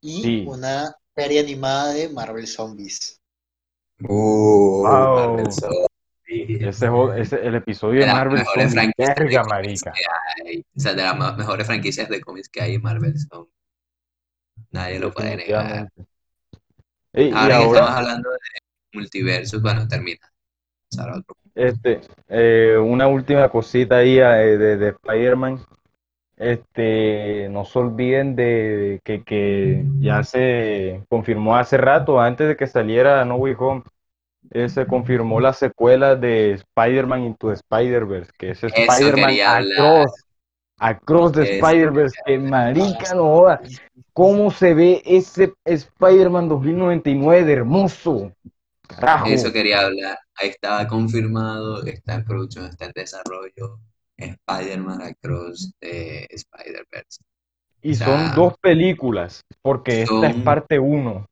[0.00, 0.44] Y Sí.
[0.46, 3.20] una serie animada de Marvel Zombies.
[4.02, 5.14] Uh, Wow.
[5.16, 5.88] Marvel Zombies.
[6.30, 9.92] Ese, ese- el episodio De de Marvel Zombies, verga, marica.
[10.76, 13.54] O sea, de las mejores franquicias de cómics que hay en Marvel Zombies.
[14.70, 15.88] Nadie lo puede negar.
[17.14, 18.38] Ey, Ahora ahora, estamos hablando de
[18.98, 19.62] multiversos.
[20.90, 21.36] Pasar a otro.
[21.54, 25.60] este, eh, una última cosita ahí eh, de, de Spider-Man.
[26.36, 32.66] Este, no se olviden de que, que ya se confirmó hace rato, antes de que
[32.68, 33.82] saliera No Way Home,
[34.50, 39.34] eh, se confirmó la secuela de Spider-Man Into Spider-Verse, que es Spider-Man.
[39.44, 40.24] Across,
[40.78, 43.60] Across the Spider-Verse, que marica, no joda.
[44.12, 48.32] ¿Cómo se ve ese Spider-Man 2099 de hermoso?
[48.88, 49.26] Carajo.
[49.26, 50.18] Eso quería hablar.
[50.34, 53.80] Ahí estaba confirmado, está en producción, está en desarrollo.
[54.16, 57.22] Spider-Man Across the Spider-Verse.
[57.82, 61.26] Y son dos películas, porque esta es parte uno.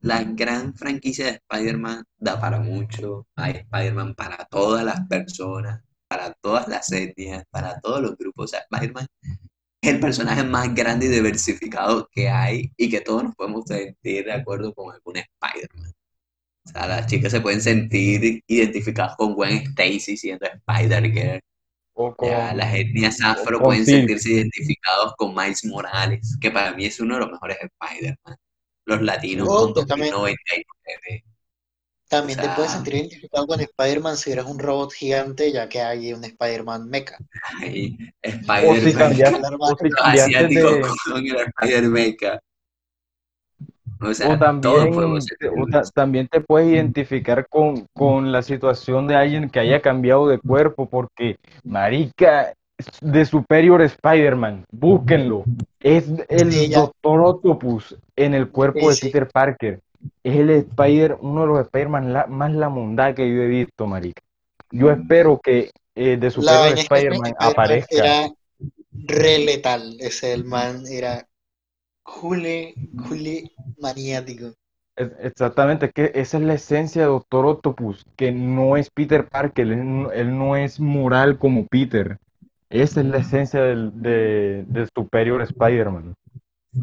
[0.00, 3.26] La gran franquicia de Spider-Man da para mucho.
[3.34, 8.44] Hay Spider-Man para todas las personas, para todas las etnias, para todos los grupos.
[8.44, 9.06] O sea, Spider-Man
[9.80, 14.26] es el personaje más grande y diversificado que hay y que todos nos podemos sentir
[14.26, 15.92] de acuerdo con algún Spider-Man.
[16.66, 21.40] O sea, las chicas se pueden sentir identificadas con Gwen Stacy siendo Spider-Girl.
[21.94, 26.72] O con- Ya, las etnias afro con pueden sentirse identificados con Miles Morales, que para
[26.74, 28.36] mí es uno de los mejores Spider-Man.
[28.84, 31.24] Los latinos Oh, con pues también- 2099.
[32.08, 35.80] También O te puedes sentir identificado con Spider-Man si eres un robot gigante, ya que
[35.80, 37.16] hay un Spider-Man mecha.
[38.22, 38.64] Spider-Man.
[38.68, 40.80] o si Los cambiaste asiáticos de,
[41.12, 42.40] con el Spider-Mecha.
[44.00, 44.94] O sea, o todos también,
[45.58, 50.28] o ta- también te puedes identificar con, con la situación de alguien que haya cambiado
[50.28, 52.52] de cuerpo, porque, marica,
[53.00, 55.44] de Superior Spider-Man, búsquenlo.
[55.80, 56.72] Es el Sí.
[56.74, 59.06] Doctor Octopus en el cuerpo Sí, de sí.
[59.06, 59.80] Peter Parker.
[60.22, 62.52] Es el Spider, uno de los Spider-Man la- más
[63.14, 64.22] que yo he visto, marica.
[64.70, 67.96] Yo espero que eh, de Superior Spider-Man aparezca.
[67.96, 68.30] era
[68.92, 69.96] re letal.
[69.98, 71.24] Ese el man era
[72.12, 73.34] jule, jule
[73.78, 74.54] maniático.
[74.96, 79.66] Es- Exactamente, que esa es la esencia de Doctor Octopus, que no es Peter Parker,
[79.68, 82.18] él no, él no es moral como Peter.
[82.70, 86.14] Esa es la esencia del, de, de Superior Spider-Man.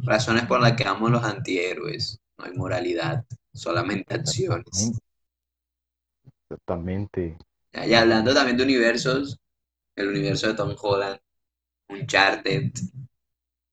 [0.03, 2.19] Razones por las que amo los antihéroes.
[2.37, 4.91] No hay moralidad, solamente acciones.
[6.49, 7.37] Exactamente.
[7.73, 9.37] Ya, y hablando también de universos,
[9.95, 11.19] el universo de Tom Holland,
[11.89, 12.71] Uncharted.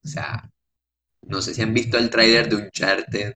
[0.05, 0.51] O sea,
[1.22, 3.34] no sé si han visto el tráiler de Uncharted.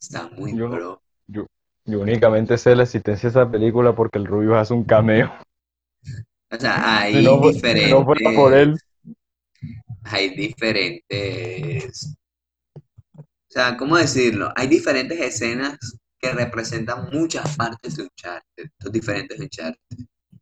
[0.00, 1.02] Está muy Yo pro.
[1.26, 1.46] Yo,
[1.84, 5.32] yo únicamente sé la existencia de esa película porque el Rubio hace un cameo.
[6.50, 7.88] O sea, hay Si no, fu- si diferentes.
[7.88, 8.78] no fuera por él,
[10.04, 12.16] hay diferentes,
[13.16, 14.52] o sea, ¿cómo decirlo?
[14.56, 15.78] Hay diferentes escenas
[16.18, 19.78] que representan muchas partes de Uncharted, los diferentes Uncharted.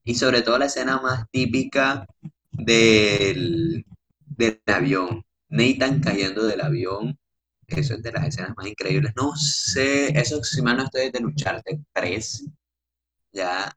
[0.04, 2.06] Y sobre todo la escena más típica
[2.52, 3.84] del,
[4.20, 7.18] del avión, Nathan cayendo del avión,
[7.66, 9.12] eso es de las escenas más increíbles.
[9.16, 12.46] No sé, eso si mal no estoy es de Uncharted 3,
[13.32, 13.70] ya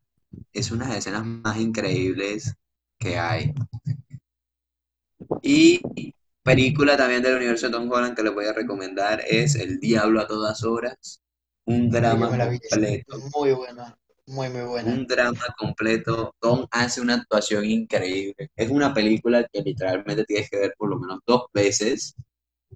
[0.53, 2.55] es una de las escenas más increíbles
[2.97, 3.53] que hay.
[5.41, 5.81] Y
[6.43, 10.21] película también del universo de Tom Holland que les voy a recomendar es El Diablo
[10.21, 11.21] a todas horas.
[11.65, 13.17] Un drama completo.
[13.35, 13.97] Muy buena,
[14.27, 14.91] muy, muy buena.
[14.91, 16.33] Un drama completo.
[16.39, 18.49] Tom hace una actuación increíble.
[18.55, 22.15] Es una película que literalmente tienes que ver por lo menos dos veces.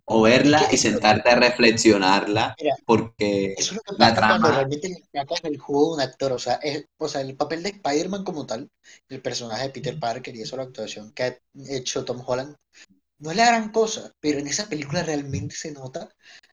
[0.05, 2.55] O verla y sentarte a reflexionarla.
[2.61, 5.93] Mira, Porque Eso es lo que la cuando trama- realmente le sacas el juego de
[5.95, 6.31] un actor.
[6.31, 8.69] O sea, es, o sea, el papel de Spider-Man como tal,
[9.09, 11.37] el personaje de Peter Parker y eso, la actuación que ha
[11.69, 12.55] hecho Tom Holland,
[13.19, 16.09] no es la gran cosa, pero en esa película realmente se nota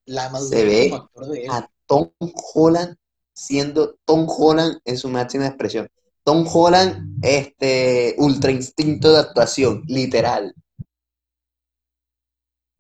[0.07, 1.51] la madurez ve como actor de él.
[1.51, 2.11] a Tom
[2.55, 2.97] Holland
[3.37, 5.89] siendo Tom Holland en su máxima expresión.
[6.25, 10.55] Tom Holland, este, ultra instinto de actuación, literal.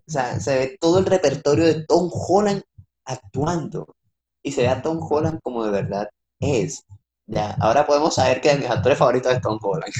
[0.08, 2.62] O sea, se ve todo el repertorio de Tom Holland
[3.04, 3.94] actuando.
[4.42, 6.08] Y se ve a Tom Holland como de verdad
[6.40, 6.84] es.
[7.26, 9.92] Ya, ahora podemos saber que mis actores favoritos es Tom Holland.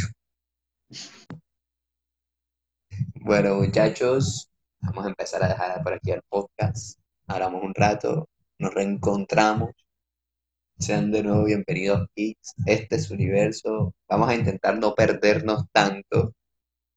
[3.26, 4.48] Bueno, muchachos,
[4.80, 7.00] vamos a empezar a dejar por aquí el podcast.
[7.26, 8.28] Hablamos un rato,
[8.58, 9.70] nos reencontramos.
[10.78, 12.54] Sean de nuevo bienvenidos, geeks.
[12.66, 13.94] Este es su universo.
[14.08, 16.34] Vamos a intentar no perdernos tanto.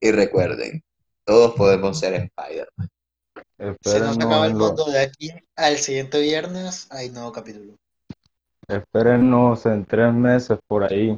[0.01, 0.83] Y recuerden,
[1.23, 2.89] todos podemos ser Spider-Man.
[3.81, 6.87] Se nos acaba el mundo de aquí al siguiente viernes.
[6.91, 7.77] Hay nuevo capítulo.
[8.67, 11.17] espérennos en tres meses por ahí.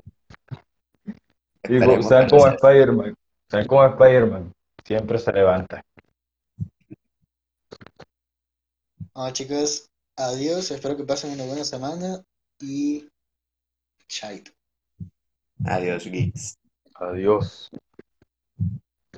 [1.64, 2.47] Y sean como.
[2.47, 3.16] Spider-Man.
[3.49, 4.53] Sean como Spider-Man.
[4.86, 5.84] Siempre se levanta.
[9.16, 10.70] Bueno, chicos, adiós.
[10.70, 12.24] Espero que pasen una buena semana
[12.62, 13.09] y
[14.07, 14.51] chaito.
[15.66, 16.57] Adiós, geeks.
[16.95, 17.70] Adiós.